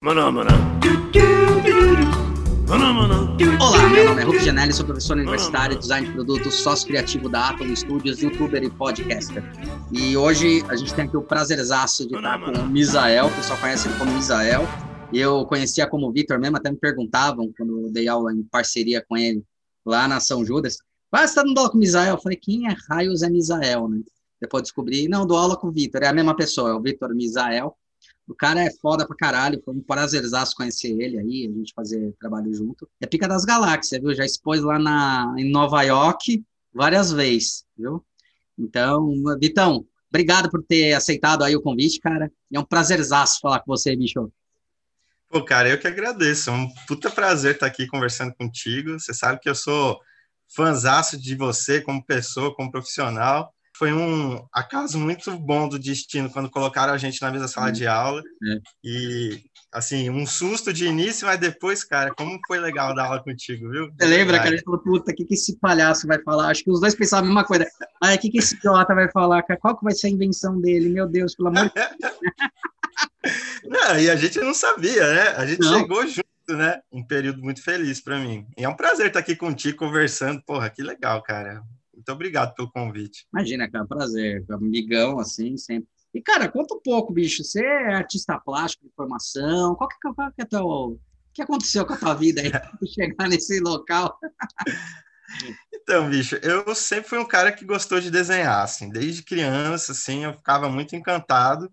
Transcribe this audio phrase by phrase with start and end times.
[0.00, 0.52] Maná, maná.
[3.60, 7.48] Olá, meu nome é Rubens Janelli, sou professor universitário, design de produtos, sócio criativo da
[7.48, 9.42] Atom Studios, youtuber e podcaster.
[9.90, 13.58] E hoje a gente tem aqui o prazerzaço de estar com o Misael, o pessoal
[13.58, 14.62] conhece ele como Misael.
[15.12, 19.16] Eu conhecia como Vitor mesmo, até me perguntavam quando eu dei aula em parceria com
[19.16, 19.42] ele
[19.84, 20.78] lá na São Judas.
[21.10, 22.14] Ah, você tá dando aula com o Misael?
[22.14, 24.00] Eu falei, quem é raios é Misael, né?
[24.40, 27.12] Depois descobri, não, dou aula com o Vitor, é a mesma pessoa, é o Vitor
[27.16, 27.76] Misael.
[28.28, 32.14] O cara é foda pra caralho, foi um prazerzaço conhecer ele aí, a gente fazer
[32.20, 32.86] trabalho junto.
[33.00, 34.14] É Pica das Galáxias, viu?
[34.14, 38.04] Já expôs lá na, em Nova York várias vezes, viu?
[38.58, 42.30] Então, Vitão, obrigado por ter aceitado aí o convite, cara.
[42.52, 44.30] É um prazerzaço falar com você, bicho.
[45.30, 46.50] Pô, cara, eu que agradeço.
[46.50, 48.98] É um puta prazer estar aqui conversando contigo.
[49.00, 49.98] Você sabe que eu sou
[50.54, 56.50] fãzaço de você como pessoa, como profissional foi um acaso muito bom do destino quando
[56.50, 58.20] colocaram a gente na mesma sala de aula.
[58.20, 58.60] É.
[58.82, 63.70] E, assim, um susto de início, mas depois, cara, como foi legal dar aula contigo,
[63.70, 63.88] viu?
[63.96, 66.48] Você lembra que a gente falou, puta, o que, que esse palhaço vai falar?
[66.48, 67.66] Acho que os dois pensavam a mesma coisa.
[68.02, 69.44] Mas o que, que esse idiota vai falar?
[69.60, 70.88] Qual que vai ser a invenção dele?
[70.88, 72.14] Meu Deus, pelo amor de Deus.
[73.64, 75.28] não, e a gente não sabia, né?
[75.36, 75.78] A gente não.
[75.78, 76.26] chegou junto.
[76.50, 76.80] Né?
[76.90, 78.46] Um período muito feliz para mim.
[78.56, 80.42] E é um prazer estar aqui contigo conversando.
[80.46, 81.62] Porra, que legal, cara.
[81.98, 83.26] Muito obrigado pelo convite.
[83.32, 84.44] Imagina, cara, prazer.
[84.50, 85.88] Amigão, assim, sempre.
[86.14, 87.42] E, cara, conta um pouco, bicho.
[87.42, 89.74] Você é artista plástico de formação?
[89.74, 90.64] Qual que, qual que é teu...
[90.64, 90.98] O
[91.34, 94.18] que aconteceu com a tua vida aí para chegar nesse local?
[95.70, 100.24] Então, bicho, eu sempre fui um cara que gostou de desenhar, assim, desde criança, assim,
[100.24, 101.70] eu ficava muito encantado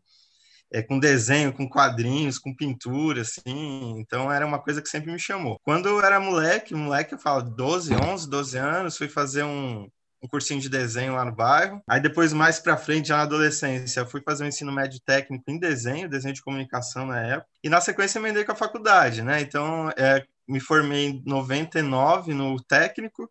[0.69, 5.17] é, com desenho, com quadrinhos, com pintura, assim, então era uma coisa que sempre me
[5.17, 5.57] chamou.
[5.63, 9.87] Quando eu era moleque, moleque, eu falo 12, 11, 12 anos, fui fazer um,
[10.25, 11.81] um cursinho de desenho lá no bairro.
[11.87, 15.59] Aí depois, mais para frente, já na adolescência, fui fazer um ensino médio técnico em
[15.59, 17.47] desenho, desenho de comunicação na época.
[17.63, 19.39] E na sequência, emendei com a faculdade, né?
[19.39, 23.29] Então, é, me formei em 99 no técnico.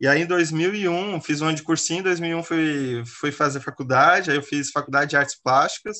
[0.00, 2.00] E aí, em 2001, fiz um ano de cursinho.
[2.00, 4.30] Em 2001, fui, fui fazer faculdade.
[4.30, 5.98] Aí, eu fiz faculdade de artes plásticas.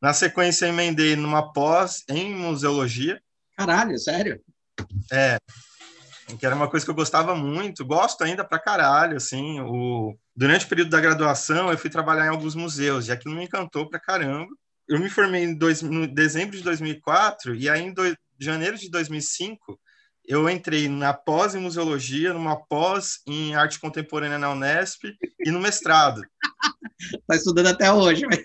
[0.00, 3.20] Na sequência, emendei numa pós em museologia.
[3.56, 4.40] Caralho, sério?
[5.10, 5.38] É,
[6.38, 10.16] que era uma coisa que eu gostava muito, gosto ainda pra caralho, assim, o...
[10.34, 13.88] durante o período da graduação eu fui trabalhar em alguns museus, e aquilo me encantou
[13.88, 14.50] pra caramba.
[14.88, 15.82] Eu me formei em dois...
[15.82, 18.02] no dezembro de 2004, e aí em do...
[18.38, 19.78] janeiro de 2005
[20.28, 25.04] eu entrei na pós em museologia, numa pós em arte contemporânea na Unesp
[25.44, 26.20] e no mestrado.
[27.26, 28.42] Tá estudando até hoje, mas...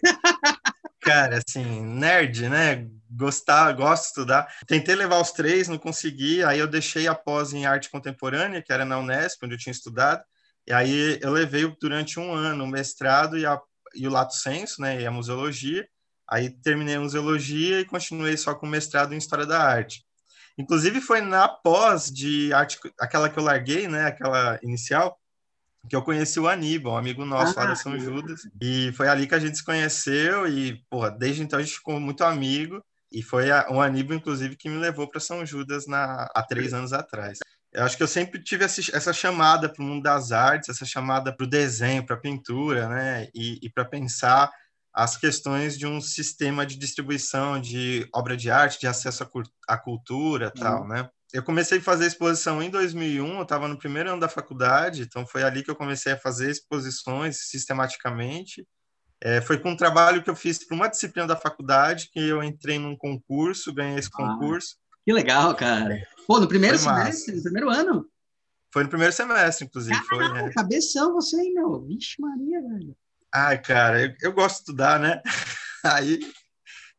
[1.01, 2.85] Cara, assim, nerd, né?
[3.13, 4.47] Gostar, gosto de estudar.
[4.65, 6.43] Tentei levar os três, não consegui.
[6.43, 9.71] Aí eu deixei a pós em arte contemporânea, que era na Unesp, onde eu tinha
[9.71, 10.23] estudado.
[10.67, 13.59] E aí eu levei durante um ano o mestrado e, a,
[13.95, 15.01] e o lato senso, né?
[15.01, 15.87] E a museologia.
[16.29, 20.05] Aí terminei a museologia e continuei só com o mestrado em história da arte.
[20.57, 24.05] Inclusive foi na pós de arte, aquela que eu larguei, né?
[24.05, 25.17] Aquela inicial
[25.89, 29.07] que eu conheci o Aníbal, um amigo nosso ah, lá da São Judas, e foi
[29.07, 32.83] ali que a gente se conheceu e, porra, desde então a gente ficou muito amigo,
[33.11, 36.73] e foi a, o Aníbal, inclusive, que me levou para São Judas na, há três
[36.73, 37.39] anos atrás.
[37.73, 41.35] Eu acho que eu sempre tive essa chamada para o mundo das artes, essa chamada
[41.35, 44.51] para o desenho, para a pintura, né, e, e para pensar
[44.93, 49.25] as questões de um sistema de distribuição de obra de arte, de acesso
[49.67, 50.61] à, cultura, uhum.
[50.61, 51.09] tal, né?
[51.33, 55.25] eu comecei a fazer exposição em 2001, eu estava no primeiro ano da faculdade, então
[55.25, 58.67] foi ali que eu comecei a fazer exposições sistematicamente.
[59.23, 62.43] É, foi com um trabalho que eu fiz para uma disciplina da faculdade, que eu
[62.43, 64.75] entrei num concurso, ganhei esse ah, concurso.
[65.05, 66.01] Que legal, cara.
[66.25, 67.37] Pô, no primeiro foi semestre, massa.
[67.37, 68.05] no primeiro ano?
[68.73, 69.95] Foi no primeiro semestre, inclusive.
[70.07, 70.51] Caraca, foi, né?
[70.53, 71.85] cabeção você, hein, meu?
[71.85, 72.95] Vixe Maria, velho.
[73.33, 75.21] Ai, cara, eu, eu gosto de estudar, né?
[75.83, 76.19] Aí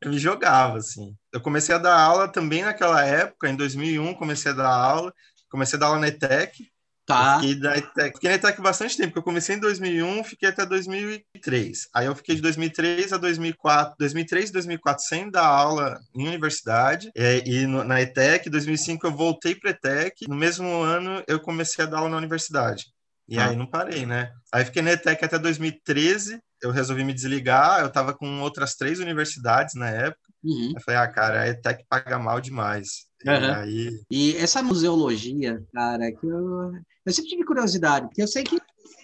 [0.00, 1.16] eu me jogava, assim.
[1.32, 5.12] Eu comecei a dar aula também naquela época, em 2001, comecei a dar aula,
[5.50, 6.70] comecei a dar aula na ETEC.
[7.04, 7.40] Tá.
[7.40, 10.64] Fiquei, da ETEC, fiquei na ETEC bastante tempo, porque eu comecei em 2001, fiquei até
[10.64, 11.88] 2003.
[11.92, 17.10] Aí eu fiquei de 2003 a 2004, 2003 e 2004 sem dar aula em universidade,
[17.16, 21.40] é, e no, na ETEC, em 2005 eu voltei para ETEC, no mesmo ano eu
[21.40, 22.84] comecei a dar aula na universidade.
[23.28, 23.48] E ah.
[23.48, 24.32] aí não parei, né?
[24.52, 29.00] Aí fiquei na ETEC até 2013, eu resolvi me desligar, eu estava com outras três
[29.00, 30.20] universidades na época.
[30.44, 30.72] Uhum.
[30.74, 33.06] Eu falei, ah, cara, a ETEC paga mal demais.
[33.26, 33.32] Uhum.
[33.32, 34.00] E, aí...
[34.10, 36.72] e essa museologia, cara, que eu,
[37.06, 38.60] eu sempre tive curiosidade, porque eu sei que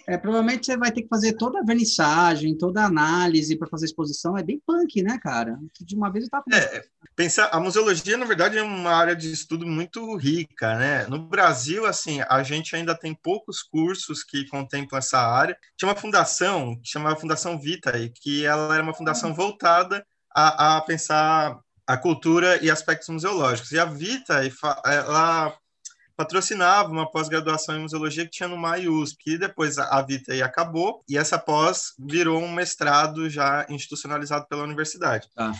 [0.09, 3.85] é, provavelmente você vai ter que fazer toda a vernissagem, toda a análise para fazer
[3.85, 4.35] exposição.
[4.35, 5.55] É bem punk, né, cara?
[5.79, 6.45] De uma vez eu tava.
[6.51, 6.83] É,
[7.15, 11.05] pensar, a museologia, na verdade, é uma área de estudo muito rica, né?
[11.05, 15.55] No Brasil, assim, a gente ainda tem poucos cursos que contemplam essa área.
[15.77, 20.03] Tinha uma fundação que chamava Fundação Vitae, que ela era uma fundação voltada
[20.35, 23.71] a, a pensar a cultura e aspectos museológicos.
[23.71, 24.41] E a Vita,
[24.85, 25.57] ela
[26.15, 31.03] patrocinava uma pós-graduação em museologia que tinha no MAIUSP, que depois a Vita aí acabou,
[31.09, 35.27] e essa pós virou um mestrado já institucionalizado pela universidade.
[35.35, 35.51] Ah.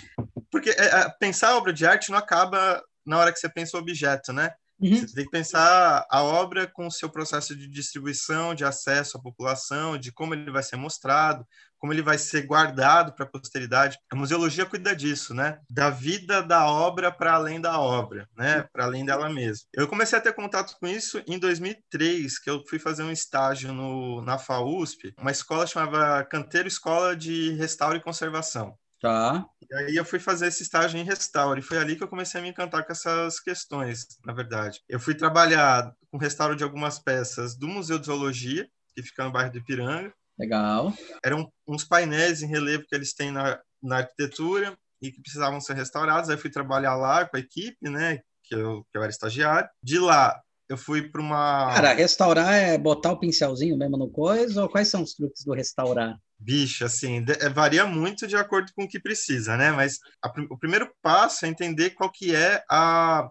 [0.52, 3.76] Porque é, é, pensar a obra de arte não acaba na hora que você pensa
[3.76, 4.52] o objeto, né?
[4.80, 4.96] Uhum.
[4.96, 9.22] Você tem que pensar a obra com o seu processo de distribuição, de acesso à
[9.22, 11.44] população, de como ele vai ser mostrado,
[11.80, 13.98] como ele vai ser guardado para a posteridade.
[14.12, 15.60] A museologia cuida disso, né?
[15.70, 18.68] Da vida da obra para além da obra, né?
[18.72, 19.68] Para além dela mesma.
[19.74, 23.74] Eu comecei a ter contato com isso em 2003, que eu fui fazer um estágio
[23.74, 28.78] no, na FAUSP, uma escola chamava Canteiro Escola de Restauro e Conservação.
[29.02, 29.46] Tá.
[29.70, 32.40] E aí eu fui fazer esse estágio em restauro e foi ali que eu comecei
[32.40, 34.82] a me encantar com essas questões, na verdade.
[34.90, 39.32] Eu fui trabalhar com restauro de algumas peças do Museu de Zoologia, que fica no
[39.32, 40.14] bairro do Ipiranga.
[40.40, 40.94] Legal.
[41.24, 45.76] Eram uns painéis em relevo que eles têm na, na arquitetura e que precisavam ser
[45.76, 46.30] restaurados.
[46.30, 49.70] Aí fui trabalhar lá com a equipe, né, que eu, que eu era estagiário.
[49.84, 50.40] De lá,
[50.70, 51.74] eu fui para uma.
[51.74, 55.54] Cara, restaurar é botar o pincelzinho mesmo no coisa ou quais são os truques do
[55.54, 56.18] restaurar?
[56.38, 59.72] Bicho, assim, é, varia muito de acordo com o que precisa, né?
[59.72, 63.30] Mas a, o primeiro passo é entender qual que é a,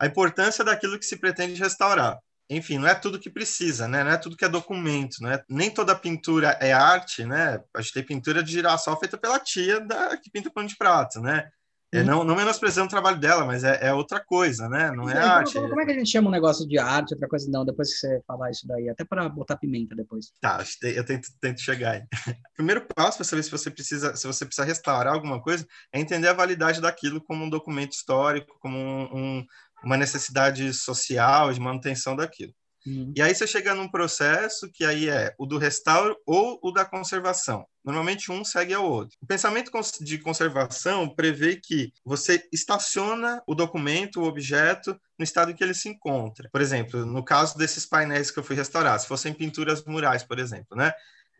[0.00, 2.18] a importância daquilo que se pretende restaurar.
[2.50, 4.02] Enfim, não é tudo que precisa, né?
[4.02, 5.42] Não é tudo que é documento, né?
[5.48, 7.62] Nem toda pintura é arte, né?
[7.76, 11.20] A gente tem pintura de girassol feita pela tia da, que pinta pano de prato,
[11.20, 11.50] né?
[11.90, 14.90] É, não, não menosprezando o trabalho dela, mas é, é outra coisa, né?
[14.90, 15.54] Não é então, arte.
[15.54, 17.90] Como, como, é que a gente chama um negócio de arte, outra coisa não, depois
[17.90, 18.90] que você falar isso daí?
[18.90, 20.30] Até para botar pimenta depois.
[20.38, 22.02] Tá, eu tento, tento chegar aí.
[22.54, 26.28] Primeiro passo para saber se você precisa, se você precisa restaurar alguma coisa, é entender
[26.28, 29.46] a validade daquilo como um documento histórico, como um, um,
[29.82, 32.52] uma necessidade social de manutenção daquilo.
[32.86, 33.12] Uhum.
[33.14, 36.84] E aí você chega num processo que aí é o do restauro ou o da
[36.84, 37.66] conservação.
[37.84, 39.16] Normalmente um segue ao outro.
[39.20, 39.70] O pensamento
[40.00, 45.74] de conservação prevê que você estaciona o documento, o objeto, no estado em que ele
[45.74, 46.48] se encontra.
[46.52, 50.38] Por exemplo, no caso desses painéis que eu fui restaurar, se fossem pinturas murais, por
[50.38, 50.92] exemplo, né?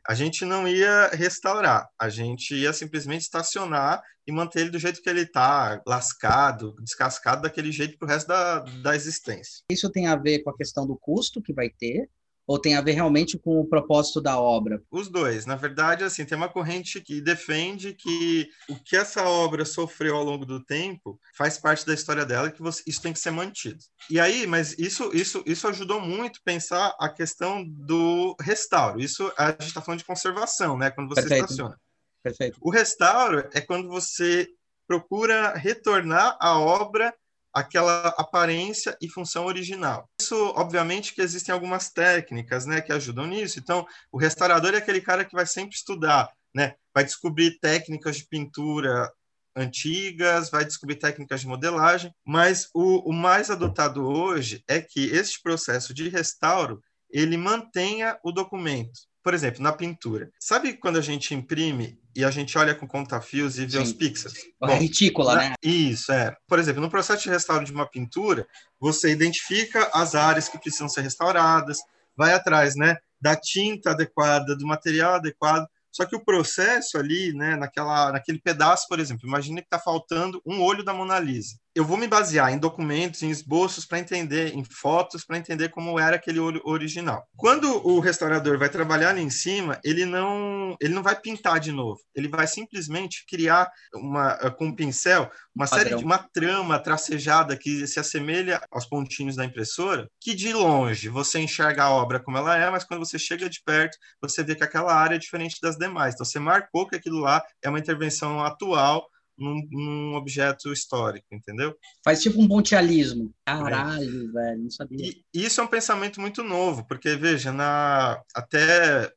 [0.06, 5.00] A gente não ia restaurar, a gente ia simplesmente estacionar e manter ele do jeito
[5.00, 9.62] que ele está, lascado, descascado daquele jeito para o resto da, da existência.
[9.70, 12.10] Isso tem a ver com a questão do custo que vai ter,
[12.48, 14.82] ou tem a ver realmente com o propósito da obra?
[14.90, 15.44] Os dois.
[15.44, 20.24] Na verdade, assim, tem uma corrente que defende que o que essa obra sofreu ao
[20.24, 23.30] longo do tempo faz parte da história dela e que você, isso tem que ser
[23.30, 23.78] mantido.
[24.08, 28.98] E aí, mas isso, isso, isso ajudou muito pensar a questão do restauro.
[28.98, 30.90] Isso a gente está falando de conservação, né?
[30.90, 31.44] Quando você Perfeito.
[31.44, 31.78] estaciona.
[32.22, 32.58] Perfeito.
[32.62, 34.48] O restauro é quando você
[34.86, 37.14] procura retornar a obra
[37.52, 40.08] aquela aparência e função original.
[40.20, 43.58] Isso, obviamente, que existem algumas técnicas, né, que ajudam nisso.
[43.58, 48.26] Então, o restaurador é aquele cara que vai sempre estudar, né, vai descobrir técnicas de
[48.26, 49.10] pintura
[49.56, 55.42] antigas, vai descobrir técnicas de modelagem, mas o, o mais adotado hoje é que este
[55.42, 56.80] processo de restauro
[57.10, 59.07] ele mantenha o documento.
[59.22, 60.30] Por exemplo, na pintura.
[60.38, 63.82] Sabe quando a gente imprime e a gente olha com conta-fios e vê Sim.
[63.82, 64.34] os pixels?
[64.62, 65.54] É Bom, retícula, né?
[65.62, 66.34] Isso, é.
[66.46, 68.46] Por exemplo, no processo de restauro de uma pintura,
[68.80, 71.78] você identifica as áreas que precisam ser restauradas,
[72.16, 77.56] vai atrás, né, da tinta adequada, do material adequado, só que o processo ali, né,
[77.56, 81.56] naquela, naquele pedaço, por exemplo, imagine que está faltando um olho da Mona Lisa.
[81.78, 85.96] Eu vou me basear em documentos, em esboços para entender, em fotos para entender como
[85.96, 87.24] era aquele olho original.
[87.36, 91.70] Quando o restaurador vai trabalhar ali em cima, ele não, ele não vai pintar de
[91.70, 92.00] novo.
[92.16, 97.84] Ele vai simplesmente criar uma com um pincel uma série de uma trama tracejada que
[97.86, 102.56] se assemelha aos pontinhos da impressora, que de longe você enxerga a obra como ela
[102.56, 105.76] é, mas quando você chega de perto, você vê que aquela área é diferente das
[105.76, 106.14] demais.
[106.14, 109.08] Então você marcou que aquilo lá é uma intervenção atual
[109.38, 111.74] num, num, objeto histórico, entendeu?
[112.04, 113.32] Faz tipo um pontialismo.
[113.46, 114.32] Caralho, é.
[114.32, 114.98] velho, não sabia.
[114.98, 119.12] E isso é um pensamento muito novo, porque veja, na até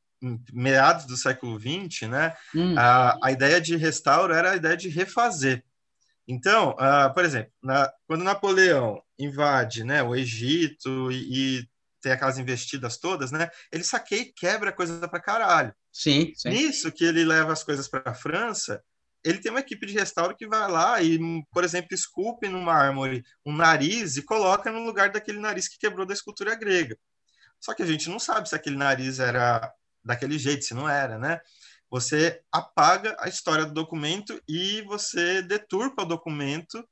[0.53, 2.75] meados do século XX, né, hum.
[2.77, 5.63] a, a ideia de restauro era a ideia de refazer.
[6.27, 12.39] Então, uh, por exemplo, na, quando Napoleão invade né, o Egito e, e, tem aquelas
[12.39, 15.73] investidas todas, né, ele saqueia e quebra coisa para caralho.
[15.91, 16.49] Sim, sim.
[16.49, 18.81] Nisso que ele leva as coisas para a França,
[19.23, 21.19] ele tem uma equipe de restauro que vai lá e,
[21.51, 26.05] por exemplo, esculpe no mármore um nariz e coloca no lugar daquele nariz que quebrou
[26.05, 26.97] da escultura grega.
[27.59, 29.71] Só que a gente não sabe se aquele nariz era
[30.03, 31.39] daquele jeito, se não era, né?
[31.89, 36.83] Você apaga a história do documento e você deturpa o documento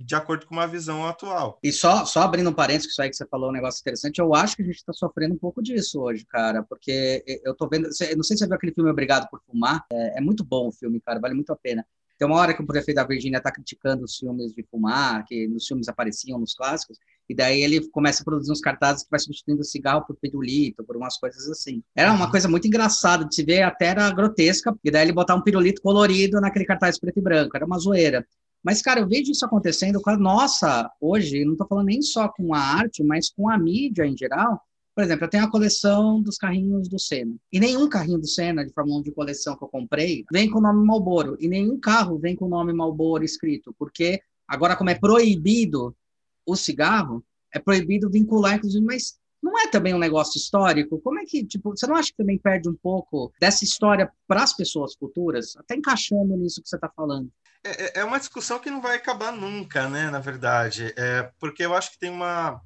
[0.00, 1.58] de acordo com uma visão atual.
[1.62, 4.18] E só, só abrindo um parênteses, que isso aí que você falou um negócio interessante,
[4.18, 7.68] eu acho que a gente está sofrendo um pouco disso hoje, cara, porque eu tô
[7.68, 10.68] vendo, não sei se você viu aquele filme Obrigado por Fumar, é, é muito bom
[10.68, 11.84] o filme, cara, vale muito a pena.
[12.20, 15.48] Tem uma hora que o prefeito da Virgínia está criticando os filmes de fumar, que
[15.48, 19.18] nos filmes apareciam nos clássicos, e daí ele começa a produzir uns cartazes que vai
[19.18, 21.82] substituindo o cigarro por pirulito, por umas coisas assim.
[21.96, 22.30] Era uma uhum.
[22.30, 25.80] coisa muito engraçada de se ver, até era grotesca, e daí ele botar um pirulito
[25.80, 28.26] colorido naquele cartaz preto e branco, era uma zoeira.
[28.62, 32.28] Mas, cara, eu vejo isso acontecendo com a nossa, hoje, não estou falando nem só
[32.28, 34.60] com a arte, mas com a mídia em geral.
[34.94, 37.34] Por exemplo, eu tenho a coleção dos carrinhos do Senna.
[37.50, 40.58] E nenhum carrinho do Senna de Fórmula 1 de coleção que eu comprei vem com
[40.58, 41.36] o nome Malboro.
[41.40, 43.74] E nenhum carro vem com o nome Malboro escrito.
[43.78, 45.96] Porque agora, como é proibido
[46.44, 47.24] o cigarro,
[47.54, 51.00] é proibido vincular, inclusive, mas não é também um negócio histórico?
[51.00, 54.42] Como é que, tipo, você não acha que também perde um pouco dessa história para
[54.42, 55.56] as pessoas futuras?
[55.56, 57.30] Até encaixando nisso que você está falando.
[57.64, 60.10] É, é, é, uma discussão que não vai acabar nunca, né?
[60.10, 62.60] Na verdade, é porque eu acho que tem uma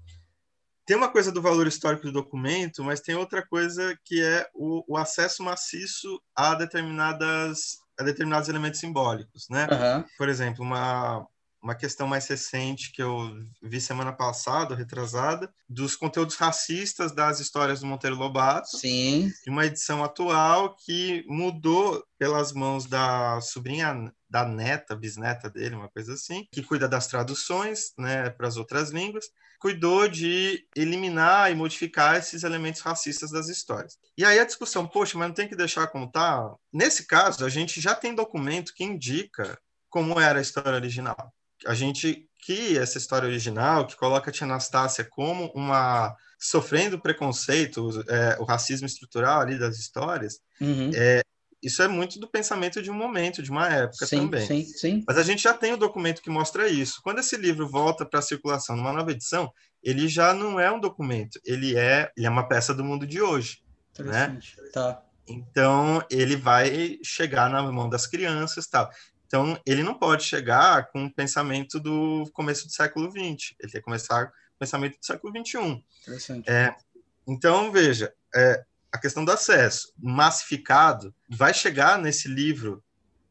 [0.86, 4.84] tem uma coisa do valor histórico do documento, mas tem outra coisa que é o,
[4.86, 9.66] o acesso maciço a determinadas a determinados elementos simbólicos, né?
[9.70, 10.04] Uhum.
[10.18, 11.26] Por exemplo, uma
[11.64, 17.80] uma questão mais recente que eu vi semana passada, retrasada, dos conteúdos racistas das histórias
[17.80, 18.76] do Monteiro Lobato.
[18.76, 19.32] Sim.
[19.42, 25.88] De uma edição atual que mudou pelas mãos da sobrinha da neta, bisneta dele, uma
[25.88, 29.26] coisa assim, que cuida das traduções, né, para as outras línguas,
[29.60, 33.96] cuidou de eliminar e modificar esses elementos racistas das histórias.
[34.18, 36.52] E aí a discussão, poxa, mas não tem que deixar contar?
[36.72, 39.56] Nesse caso, a gente já tem documento que indica
[39.88, 41.32] como era a história original
[41.66, 48.04] a gente que essa história original, que coloca a Tia Anastácia como uma sofrendo preconceito,
[48.06, 50.90] é, o racismo estrutural ali das histórias, uhum.
[50.94, 51.22] é,
[51.64, 54.47] isso é muito do pensamento de um momento, de uma época sim, também.
[54.47, 55.04] Sim, sim.
[55.06, 57.00] Mas a gente já tem o um documento que mostra isso.
[57.02, 59.50] Quando esse livro volta para a circulação numa nova edição,
[59.83, 63.23] ele já não é um documento, ele é, ele é uma peça do mundo de
[63.23, 63.62] hoje.
[63.99, 64.38] Né?
[64.73, 65.02] Tá.
[65.26, 68.90] Então, ele vai chegar na mão das crianças tal.
[69.26, 73.80] Então, ele não pode chegar com o pensamento do começo do século XX, ele tem
[73.80, 75.85] que começar com o pensamento do século XXI.
[76.02, 76.50] Interessante.
[76.50, 76.75] É,
[77.26, 82.82] então, veja, é, a questão do acesso massificado vai chegar nesse livro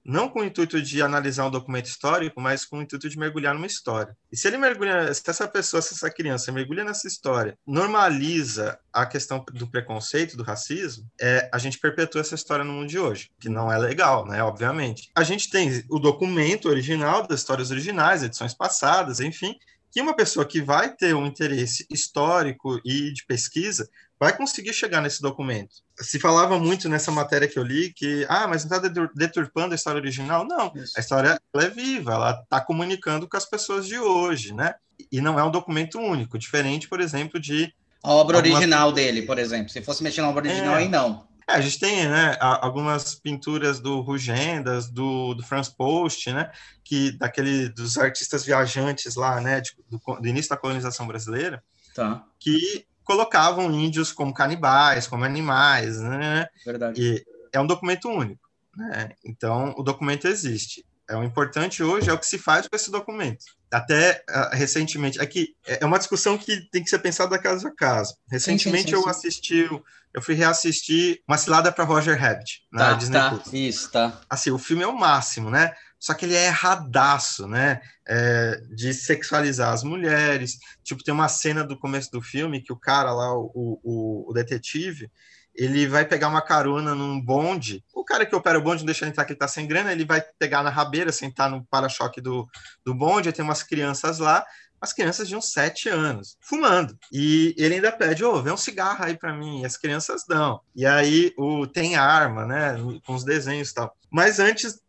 [0.05, 3.53] não com o intuito de analisar um documento histórico, mas com o intuito de mergulhar
[3.53, 4.15] numa história.
[4.31, 9.05] E se ele mergulha, se essa pessoa, se essa criança mergulha nessa história, normaliza a
[9.05, 13.31] questão do preconceito, do racismo, é, a gente perpetua essa história no mundo de hoje,
[13.39, 14.43] que não é legal, né?
[14.43, 15.09] Obviamente.
[15.15, 19.55] A gente tem o documento original das histórias originais, edições passadas, enfim,
[19.91, 23.87] que uma pessoa que vai ter um interesse histórico e de pesquisa
[24.23, 25.75] vai conseguir chegar nesse documento.
[25.99, 29.75] Se falava muito nessa matéria que eu li que, ah, mas não está deturpando a
[29.75, 30.45] história original?
[30.45, 30.93] Não, Isso.
[30.97, 34.75] a história é viva, ela está comunicando com as pessoas de hoje, né?
[35.11, 37.73] E não é um documento único, diferente, por exemplo, de...
[38.03, 38.57] A obra algumas...
[38.57, 39.69] original dele, por exemplo.
[39.69, 40.79] Se fosse mexer na obra original, é...
[40.79, 41.27] aí não.
[41.47, 46.49] É, a gente tem né, algumas pinturas do Rugendas, do, do Franz Post, né,
[46.83, 51.61] que daquele dos artistas viajantes lá, né, de, do, do, início da colonização brasileira,
[51.93, 52.23] tá.
[52.39, 56.47] que colocavam índios como canibais, como animais, né?
[56.65, 57.01] Verdade.
[57.01, 59.11] E é um documento único, né?
[59.23, 60.85] Então, o documento existe.
[61.07, 63.43] É o importante hoje é o que se faz com esse documento.
[63.71, 67.75] Até uh, recentemente, aqui é, é uma discussão que tem que ser pensada caso a
[67.75, 68.15] caso.
[68.29, 69.69] Recentemente sim, sim, sim, eu assisti,
[70.13, 73.53] eu fui reassistir Uma Cilada para Roger Rabbit na tá, Disney tá, Plus.
[73.53, 74.21] Isso, tá.
[74.29, 75.73] Assim, o filme é o máximo, né?
[76.03, 77.79] Só que ele é erradaço, né?
[78.05, 80.57] É, de sexualizar as mulheres.
[80.83, 84.33] Tipo, tem uma cena do começo do filme que o cara lá, o, o, o
[84.33, 85.09] detetive,
[85.55, 87.85] ele vai pegar uma carona num bonde.
[87.95, 89.93] O cara que opera o bonde não deixa ele entrar, que ele tá sem grana,
[89.93, 92.45] ele vai pegar na rabeira, sentar no para-choque do,
[92.83, 94.45] do bonde, tem umas crianças lá,
[94.81, 96.99] as crianças de uns sete anos, fumando.
[97.13, 99.61] E ele ainda pede, ô, oh, vê um cigarro aí para mim.
[99.61, 100.59] E as crianças dão.
[100.75, 103.95] E aí o tem arma, né, com os desenhos e tal.
[104.11, 104.82] Mas antes,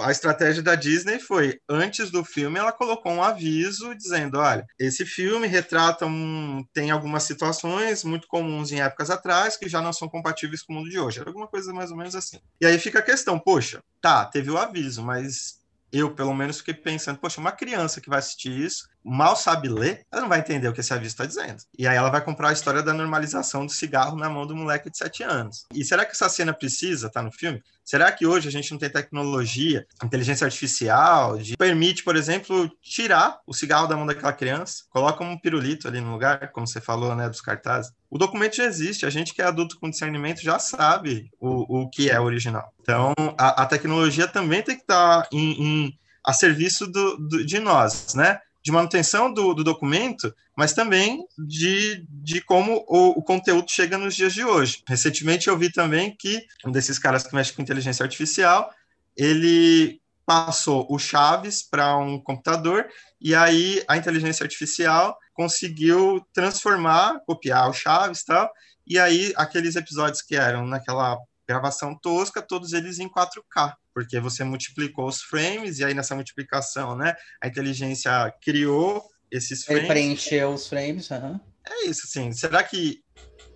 [0.00, 5.04] a estratégia da Disney foi, antes do filme, ela colocou um aviso dizendo, olha, esse
[5.04, 10.08] filme retrata um, tem algumas situações muito comuns em épocas atrás que já não são
[10.08, 11.20] compatíveis com o mundo de hoje.
[11.20, 12.38] Era alguma coisa mais ou menos assim.
[12.60, 15.60] E aí fica a questão, poxa, tá, teve o aviso, mas
[15.92, 20.04] eu, pelo menos, fiquei pensando, poxa, uma criança que vai assistir isso, mal sabe ler,
[20.10, 21.62] ela não vai entender o que esse aviso está dizendo.
[21.78, 24.90] E aí ela vai comprar a história da normalização do cigarro na mão do moleque
[24.90, 25.66] de 7 anos.
[25.72, 27.62] E será que essa cena precisa estar tá no filme?
[27.84, 33.40] Será que hoje a gente não tem tecnologia, inteligência artificial, de permite, por exemplo, tirar
[33.46, 37.16] o cigarro da mão daquela criança, coloca um pirulito ali no lugar, como você falou,
[37.16, 37.92] né, dos cartazes.
[38.08, 41.90] O documento já existe, a gente que é adulto com discernimento já sabe o, o
[41.90, 42.72] que é original.
[42.80, 47.44] Então, a, a tecnologia também tem que estar tá em, em, a serviço do, do,
[47.44, 48.40] de nós, né?
[48.62, 54.14] De manutenção do, do, documento, mas também de, de como o, o, conteúdo chega nos
[54.14, 54.82] dias de hoje.
[54.86, 58.70] Recentemente eu vi também que um desses caras que mexe com inteligência artificial,
[59.16, 62.86] ele passou o Chaves para um computador
[63.20, 68.50] e aí a inteligência artificial conseguiu transformar, copiar o Chaves e tal,
[68.86, 71.16] e aí aqueles episódios que eram naquela
[71.48, 76.96] gravação tosca, todos eles em 4K, porque você multiplicou os frames e aí nessa multiplicação,
[76.96, 79.84] né, a inteligência criou esses frames.
[79.84, 81.40] Ele preencheu os frames, uhum.
[81.66, 82.32] É isso, sim.
[82.32, 83.02] Será que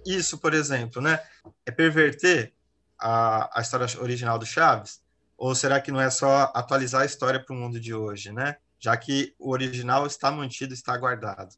[0.07, 1.21] isso, por exemplo, né,
[1.67, 2.53] é perverter
[2.99, 5.03] a, a história original do Chaves?
[5.37, 8.57] Ou será que não é só atualizar a história para o mundo de hoje, né?
[8.79, 11.55] Já que o original está mantido, está guardado.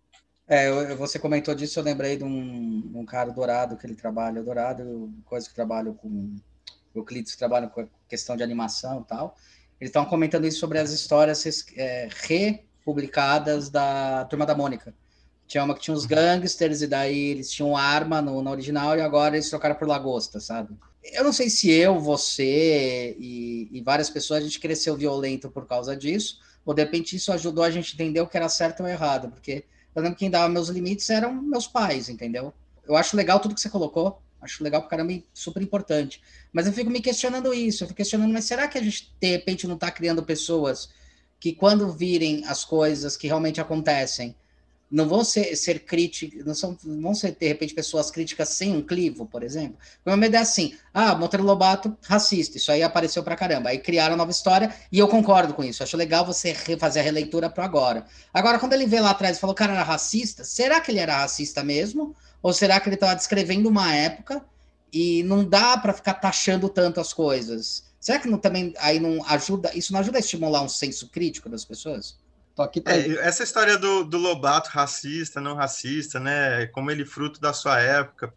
[0.49, 4.43] É, eu, você comentou disso, eu lembrei de um, um cara dourado que ele trabalha,
[4.43, 6.37] dourado, coisa que trabalho com
[7.01, 9.37] o Clitos que trabalha com questão de animação e tal.
[9.81, 11.45] Eles estão comentando isso sobre as histórias
[11.77, 14.95] é, republicadas da Turma da Mônica.
[15.47, 16.09] Tinha uma que tinha os uhum.
[16.09, 20.41] gangsters, e daí eles tinham arma no, no original, e agora eles trocaram por lagosta,
[20.41, 20.75] sabe?
[21.13, 25.67] Eu não sei se eu, você e, e, várias pessoas, a gente cresceu violento por
[25.67, 28.83] causa disso, ou de repente isso ajudou a gente a entender o que era certo
[28.83, 32.53] ou errado, porque eu lembro que quem dava meus limites eram meus pais, entendeu?
[32.87, 36.21] Eu acho legal tudo que você colocou, acho legal pra caramba e super importante.
[36.57, 39.31] Mas eu fico me questionando isso, eu fico questionando, mas será que a gente, de
[39.31, 40.89] repente, não está criando pessoas
[41.39, 44.35] que quando virem as coisas que realmente acontecem,
[44.91, 48.81] não vão ser, ser críticas, não são, vão ser, de repente, pessoas críticas sem um
[48.81, 49.77] clivo, por exemplo.
[50.03, 53.69] O meu medo é assim, ah, Monteiro Lobato, racista, isso aí apareceu pra caramba.
[53.69, 55.83] Aí criaram uma nova história, e eu concordo com isso.
[55.83, 58.07] Acho legal você fazer a releitura pro agora.
[58.33, 61.19] Agora, quando ele vê lá atrás e falou cara era racista, será que ele era
[61.19, 62.17] racista mesmo?
[62.43, 64.43] Ou será que ele estava descrevendo uma época
[64.93, 67.85] e não dá para ficar taxando tanto as coisas?
[68.01, 71.49] Será que não, também aí não ajuda, isso não ajuda a estimular um senso crítico
[71.49, 72.17] das pessoas?
[72.55, 76.67] Tô aqui é, essa história do, do Lobato racista, não racista, né?
[76.69, 78.33] Como ele fruto da sua época,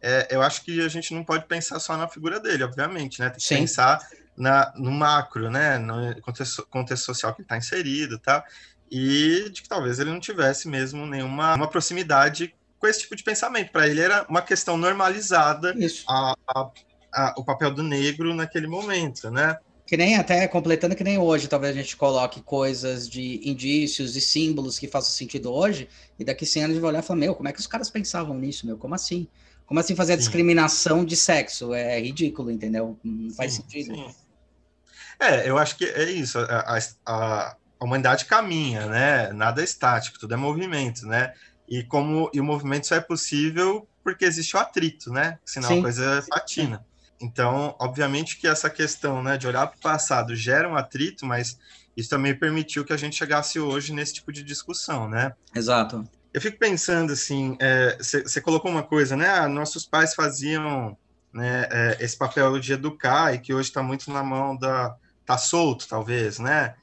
[0.00, 3.30] é, eu acho que a gente não pode pensar só na figura dele, obviamente, né?
[3.30, 3.60] Tem que Sim.
[3.60, 4.06] pensar
[4.36, 5.78] na, no macro, né?
[5.78, 8.44] No contexto, contexto social que ele está inserido, tá?
[8.90, 13.22] E de que talvez ele não tivesse mesmo nenhuma uma proximidade com esse tipo de
[13.22, 13.70] pensamento.
[13.70, 15.72] Para ele era uma questão normalizada
[16.08, 16.70] a, a,
[17.14, 19.56] a, o papel do negro naquele momento, né?
[19.86, 24.20] Que nem até completando que nem hoje, talvez a gente coloque coisas de indícios e
[24.20, 27.20] símbolos que façam sentido hoje, e daqui 100 anos a gente vai olhar e falar,
[27.20, 28.76] meu, como é que os caras pensavam nisso, meu?
[28.76, 29.28] Como assim?
[29.64, 31.72] Como assim fazer a discriminação de sexo?
[31.72, 32.98] É ridículo, entendeu?
[33.04, 33.94] Não faz sim, sentido.
[33.94, 34.14] Sim.
[35.20, 36.38] É, eu acho que é isso.
[36.38, 39.32] A, a, a, humanidade caminha, né?
[39.32, 41.32] Nada é estático, tudo é movimento, né?
[41.72, 45.38] E como e o movimento só é possível porque existe o atrito, né?
[45.42, 45.78] Senão sim.
[45.78, 46.84] a coisa patina.
[47.18, 51.58] Então, obviamente que essa questão né, de olhar para o passado gera um atrito, mas
[51.96, 55.32] isso também permitiu que a gente chegasse hoje nesse tipo de discussão, né?
[55.54, 56.06] Exato.
[56.34, 57.56] Eu fico pensando assim,
[57.98, 59.30] você é, colocou uma coisa, né?
[59.30, 60.94] Ah, nossos pais faziam
[61.32, 65.38] né, é, esse papel de educar e que hoje está muito na mão da tá
[65.38, 66.74] solto, talvez, né?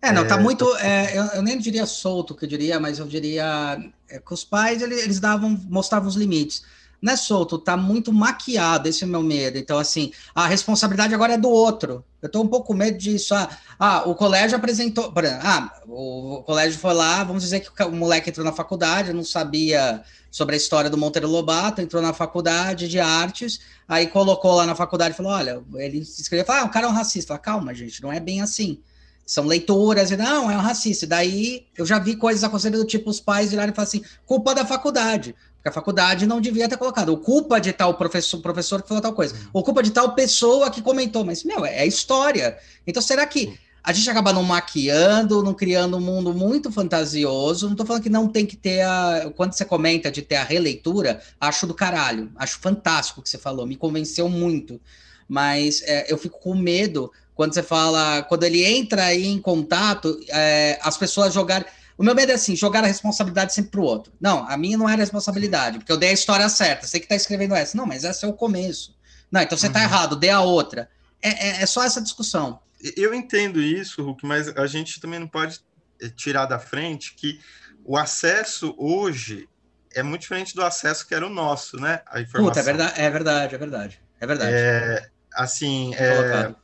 [0.00, 0.76] É, não, tá é, muito.
[0.76, 4.44] É, eu, eu, nem diria solto que eu diria, mas eu diria é, que os
[4.44, 6.62] pais eles, eles davam, mostravam os limites
[7.00, 9.56] não é solto, tá muito maquiado, esse é o meu medo.
[9.56, 12.04] Então, assim, a responsabilidade agora é do outro.
[12.20, 13.34] Eu tô um pouco com medo disso.
[13.34, 15.12] Ah, ah o colégio apresentou.
[15.40, 20.02] Ah, o colégio foi lá, vamos dizer que o moleque entrou na faculdade, não sabia
[20.30, 24.74] sobre a história do Monteiro Lobato, entrou na faculdade de artes, aí colocou lá na
[24.74, 27.38] faculdade e falou: olha, ele e falou: ah, o cara é um racista.
[27.38, 28.80] Calma, gente, não é bem assim.
[29.28, 31.06] São leituras, e não, é um racista.
[31.06, 34.54] Daí eu já vi coisas acontecendo do tipo: os pais virarem e falar assim, culpa
[34.54, 35.34] da faculdade.
[35.56, 37.10] Porque a faculdade não devia ter colocado.
[37.10, 39.34] O culpa de tal professor, professor que falou tal coisa.
[39.34, 39.50] Uhum.
[39.52, 41.26] O culpa de tal pessoa que comentou.
[41.26, 42.56] Mas, meu, é, é história.
[42.86, 47.66] Então, será que a gente acaba não maquiando, não criando um mundo muito fantasioso?
[47.66, 49.30] Não estou falando que não tem que ter a.
[49.36, 52.32] Quando você comenta de ter a releitura, acho do caralho.
[52.34, 53.66] Acho fantástico o que você falou.
[53.66, 54.80] Me convenceu muito.
[55.28, 58.24] Mas é, eu fico com medo quando você fala.
[58.24, 62.54] Quando ele entra aí em contato, é, as pessoas jogarem o meu medo é assim,
[62.54, 64.12] jogar a responsabilidade sempre pro outro.
[64.20, 66.86] Não, a minha não era responsabilidade, porque eu dei a história certa.
[66.86, 67.76] Você que tá escrevendo essa.
[67.76, 68.96] Não, mas esse é o começo.
[69.30, 69.88] Não, então você tá uhum.
[69.88, 70.88] tá errado, dê a outra.
[71.22, 72.60] É, é, é, só essa discussão.
[72.96, 75.60] Eu entendo isso, Hulk, mas a gente também não pode
[76.00, 77.40] eh, tirar da frente que
[77.84, 79.48] o acesso hoje
[79.94, 82.00] é muito diferente do acesso que era o nosso, né?
[82.06, 82.48] A informação.
[82.48, 84.00] Puta, é verdade, é verdade, é verdade.
[84.20, 84.52] É verdade.
[84.54, 86.54] É, assim, é,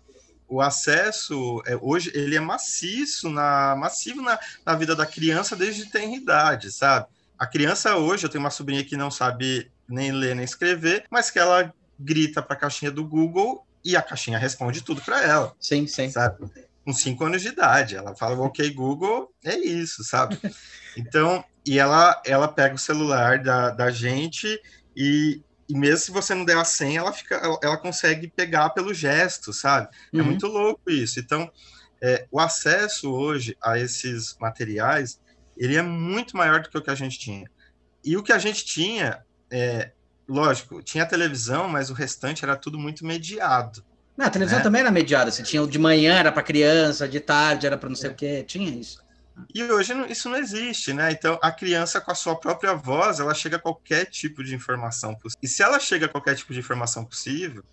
[0.49, 5.87] o acesso é, hoje ele é maciço na massivo na, na vida da criança desde
[5.87, 7.07] tenra idade, sabe?
[7.39, 11.31] A criança hoje, eu tenho uma sobrinha que não sabe nem ler nem escrever, mas
[11.31, 15.55] que ela grita para a caixinha do Google e a caixinha responde tudo para ela.
[15.61, 16.11] Sim, sim.
[16.11, 16.47] Sabe?
[16.85, 20.39] Com cinco anos de idade, ela fala OK Google, é isso, sabe?
[20.97, 24.61] Então, e ela ela pega o celular da, da gente
[24.97, 28.71] e e mesmo se você não der a senha, ela, fica, ela, ela consegue pegar
[28.71, 29.89] pelo gesto, sabe?
[30.13, 30.23] É uhum.
[30.23, 31.19] É muito louco isso.
[31.19, 31.51] Então,
[32.03, 35.21] é, o acesso hoje a esses materiais,
[35.57, 37.49] ele é muito maior do que o que a gente tinha.
[38.05, 39.93] E o que a gente tinha, é,
[40.29, 43.85] lógico, tinha televisão, mas o restante era tudo muito mediado.
[44.17, 44.65] Não, a televisão né?
[44.65, 45.31] também era mediada.
[45.31, 48.13] Você tinha de manhã era para criança, de tarde era para não sei é.
[48.13, 49.04] o quê, tinha isso.
[49.55, 51.11] E hoje isso não existe, né?
[51.11, 55.15] Então a criança com a sua própria voz, ela chega a qualquer tipo de informação
[55.15, 55.41] possível.
[55.43, 57.65] E se ela chega a qualquer tipo de informação possível,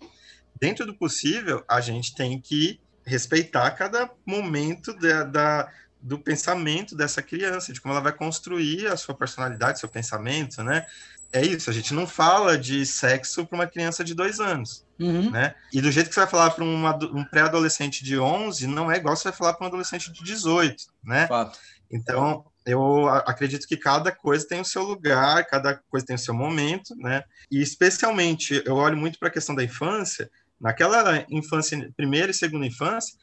[0.60, 7.22] dentro do possível, a gente tem que respeitar cada momento da, da do pensamento dessa
[7.22, 10.84] criança, de como ela vai construir a sua personalidade, seu pensamento, né?
[11.32, 15.30] É isso, a gente não fala de sexo para uma criança de dois anos, uhum.
[15.30, 15.54] né?
[15.72, 19.16] E do jeito que você vai falar para um pré-adolescente de 11, não é igual
[19.16, 21.26] você vai falar para um adolescente de 18, né?
[21.26, 21.58] Fato.
[21.90, 26.32] Então, eu acredito que cada coisa tem o seu lugar, cada coisa tem o seu
[26.32, 27.24] momento, né?
[27.50, 32.66] E especialmente, eu olho muito para a questão da infância, naquela infância, primeira e segunda
[32.66, 33.14] infância,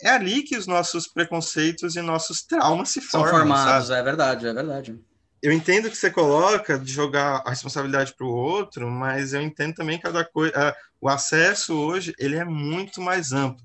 [0.00, 3.28] é ali que os nossos preconceitos e nossos traumas se formam.
[3.28, 4.00] São formados, sabe?
[4.00, 5.00] é verdade, é verdade.
[5.42, 9.74] Eu entendo que você coloca de jogar a responsabilidade para o outro, mas eu entendo
[9.74, 10.74] também cada coisa.
[11.06, 13.64] O acesso hoje ele é muito mais amplo.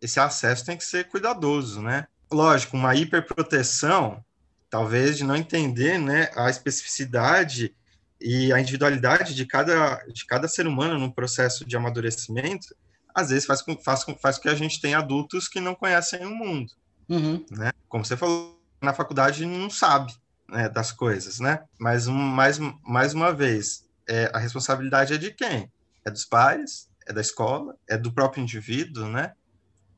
[0.00, 2.06] Esse acesso tem que ser cuidadoso, né?
[2.30, 4.24] Lógico, uma hiperproteção,
[4.70, 7.74] talvez de não entender, né, a especificidade
[8.20, 12.72] e a individualidade de cada, de cada ser humano no processo de amadurecimento,
[13.12, 15.74] às vezes faz com, faz, com, faz com que a gente tenha adultos que não
[15.74, 16.72] conhecem o mundo.
[17.08, 17.44] Uhum.
[17.50, 17.72] Né?
[17.88, 20.14] Como você falou, na faculdade não sabe
[20.48, 21.64] né, das coisas, né?
[21.80, 25.68] Mas um, mais, mais uma vez, é, a responsabilidade é de quem?
[26.06, 26.88] É dos pais?
[27.06, 27.76] É da escola?
[27.88, 29.32] É do próprio indivíduo, né?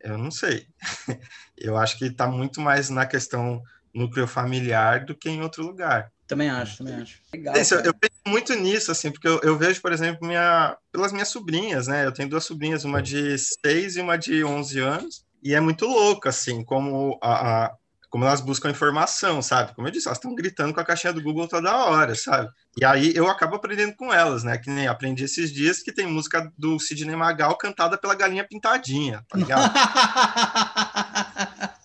[0.00, 0.66] Eu não sei.
[1.56, 3.62] Eu acho que está muito mais na questão
[3.94, 6.10] núcleo familiar do que em outro lugar.
[6.26, 7.20] Também acho, também acho.
[7.32, 11.10] Legal, eu, eu, penso muito nisso, assim, porque eu, eu, vejo, por exemplo, minha, pelas
[11.10, 12.04] minhas sobrinhas, né?
[12.04, 15.86] Eu tenho duas sobrinhas, uma de 6 e uma de 11 anos, e é muito
[15.86, 17.76] louco, assim, como a, a
[18.10, 19.74] como elas buscam informação, sabe?
[19.74, 22.48] Como eu disse, elas estão gritando com a caixinha do Google toda hora, sabe?
[22.80, 24.56] E aí eu acabo aprendendo com elas, né?
[24.56, 29.24] Que nem aprendi esses dias que tem música do Sidney Magal cantada pela galinha pintadinha,
[29.28, 29.72] tá ligado?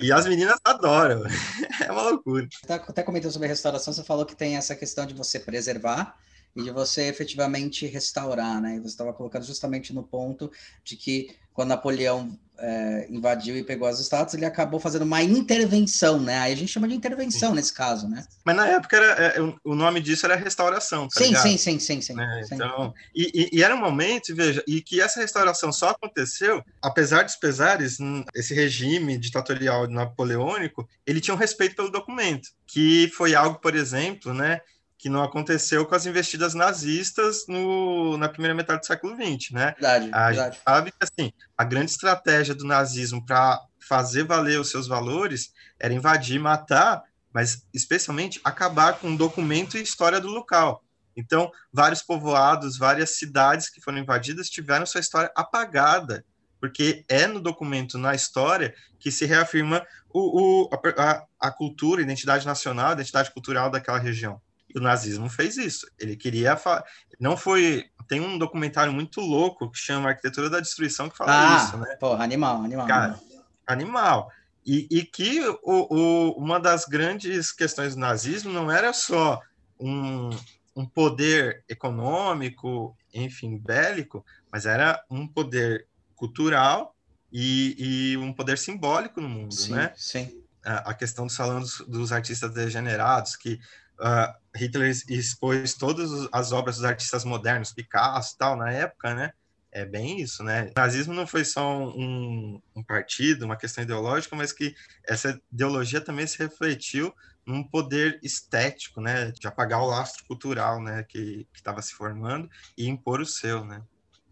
[0.00, 1.22] E as meninas adoram.
[1.80, 2.46] É uma loucura.
[2.68, 6.16] Até comentando sobre restauração, você falou que tem essa questão de você preservar
[6.54, 8.76] e de você efetivamente restaurar, né?
[8.76, 10.50] E você estava colocando justamente no ponto
[10.84, 16.20] de que quando Napoleão é, invadiu e pegou as estátuas, ele acabou fazendo uma intervenção,
[16.20, 16.38] né?
[16.38, 17.56] Aí a gente chama de intervenção sim.
[17.56, 18.24] nesse caso, né?
[18.44, 22.00] Mas na época era, é, o nome disso era restauração, tá sim, sim, sim, sim,
[22.00, 22.54] sim, é, sim.
[22.54, 27.24] Então, e, e, e, era um momento, veja, e que essa restauração só aconteceu, apesar
[27.24, 27.98] dos pesares,
[28.34, 34.32] esse regime ditatorial napoleônico, ele tinha um respeito pelo documento, que foi algo, por exemplo,
[34.32, 34.60] né?
[35.02, 39.72] Que não aconteceu com as investidas nazistas no, na primeira metade do século XX, né?
[39.72, 40.54] Verdade, a verdade.
[40.54, 45.52] gente sabe que assim, a grande estratégia do nazismo para fazer valer os seus valores
[45.76, 47.02] era invadir, matar,
[47.34, 50.84] mas especialmente acabar com o documento e história do local.
[51.16, 56.24] Então, vários povoados, várias cidades que foram invadidas tiveram sua história apagada,
[56.60, 59.84] porque é no documento, na história, que se reafirma
[60.14, 64.40] o, o a, a cultura, a identidade nacional, a identidade cultural daquela região.
[64.76, 65.86] O nazismo fez isso.
[65.98, 66.56] Ele queria.
[66.56, 66.84] Fa...
[67.18, 67.86] Não foi.
[68.08, 71.96] Tem um documentário muito louco que chama Arquitetura da Destruição que fala ah, isso, né?
[71.96, 72.86] Porra, animal, animal.
[72.86, 73.20] Cara,
[73.66, 74.30] animal.
[74.64, 79.40] E, e que o, o, uma das grandes questões do nazismo não era só
[79.78, 80.30] um,
[80.74, 86.94] um poder econômico, enfim, bélico, mas era um poder cultural
[87.32, 89.92] e, e um poder simbólico no mundo, sim, né?
[89.96, 90.42] Sim.
[90.64, 93.58] A, a questão do salão dos, dos artistas degenerados, que
[94.02, 99.32] uh, Hitler expôs todas as obras dos artistas modernos, Picasso tal, na época, né?
[99.70, 100.70] É bem isso, né?
[100.76, 104.74] O nazismo não foi só um, um partido, uma questão ideológica, mas que
[105.08, 107.14] essa ideologia também se refletiu
[107.46, 109.30] num poder estético, né?
[109.30, 111.04] De apagar o lastro cultural, né?
[111.04, 113.82] Que estava se formando e impor o seu, né?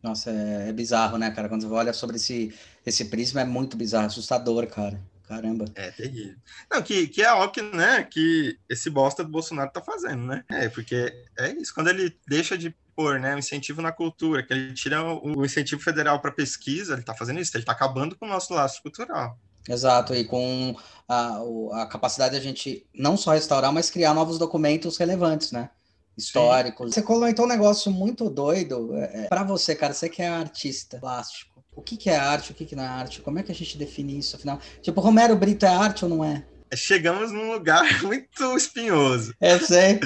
[0.03, 1.49] Nossa, é, é, bizarro, né, cara?
[1.49, 2.55] Quando você olha sobre esse,
[2.85, 5.01] esse prisma, é muito bizarro, assustador, cara.
[5.31, 5.67] Caramba.
[5.77, 6.35] É terrível.
[6.69, 10.45] Não, que, que é óbvio, né, que esse bosta do Bolsonaro tá fazendo, né?
[10.51, 14.53] É, porque é isso, quando ele deixa de pôr, né, o incentivo na cultura, que
[14.53, 18.19] ele tira o, o incentivo federal para pesquisa, ele tá fazendo isso, ele tá acabando
[18.19, 19.39] com o nosso laço cultural.
[19.69, 20.75] Exato, e com
[21.09, 21.41] a,
[21.83, 25.71] a capacidade de a gente não só restaurar, mas criar novos documentos relevantes, né?
[26.19, 26.89] Históricos.
[26.89, 26.95] Sim.
[26.95, 28.97] Você comentou um negócio muito doido.
[28.97, 31.50] É, é para você, cara, você que é artista plástico
[31.81, 33.55] o que, que é arte, o que, que não é arte, como é que a
[33.55, 34.61] gente define isso, afinal?
[34.83, 36.45] Tipo, Romero Brito é arte ou não é?
[36.75, 39.35] Chegamos num lugar muito espinhoso.
[39.41, 39.99] Eu sei.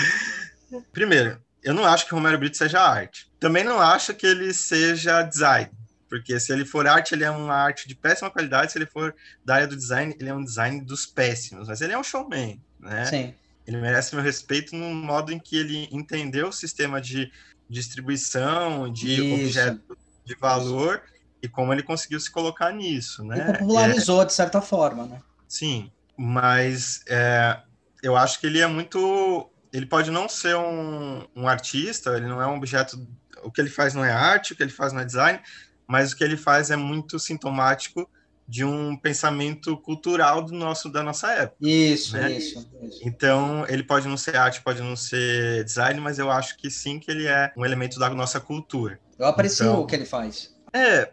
[0.93, 3.29] Primeiro, eu não acho que Romero Brito seja arte.
[3.41, 5.69] Também não acho que ele seja design,
[6.09, 9.13] Porque se ele for arte, ele é uma arte de péssima qualidade, se ele for
[9.45, 12.63] da área do design, ele é um design dos péssimos, mas ele é um showman,
[12.79, 13.05] né?
[13.07, 13.35] Sim.
[13.67, 17.33] Ele merece meu respeito no modo em que ele entendeu o sistema de
[17.69, 19.35] distribuição de Isso.
[19.35, 21.03] objetos de valor
[21.45, 23.37] e como ele conseguiu se colocar nisso, né?
[23.39, 24.25] E popularizou é...
[24.25, 25.21] de certa forma, né?
[25.47, 27.61] Sim, mas é,
[28.03, 29.51] eu acho que ele é muito.
[29.71, 33.07] Ele pode não ser um, um artista, ele não é um objeto.
[33.43, 35.39] O que ele faz não é arte, o que ele faz não é design,
[35.87, 38.09] mas o que ele faz é muito sintomático
[38.49, 41.59] de um pensamento cultural do nosso da nossa época.
[41.61, 42.33] Isso, né?
[42.33, 46.57] isso, isso, Então, ele pode não ser arte, pode não ser design, mas eu acho
[46.57, 48.99] que sim que ele é um elemento da nossa cultura.
[49.19, 50.55] Eu aprecio então, o que ele faz.
[50.73, 51.13] É,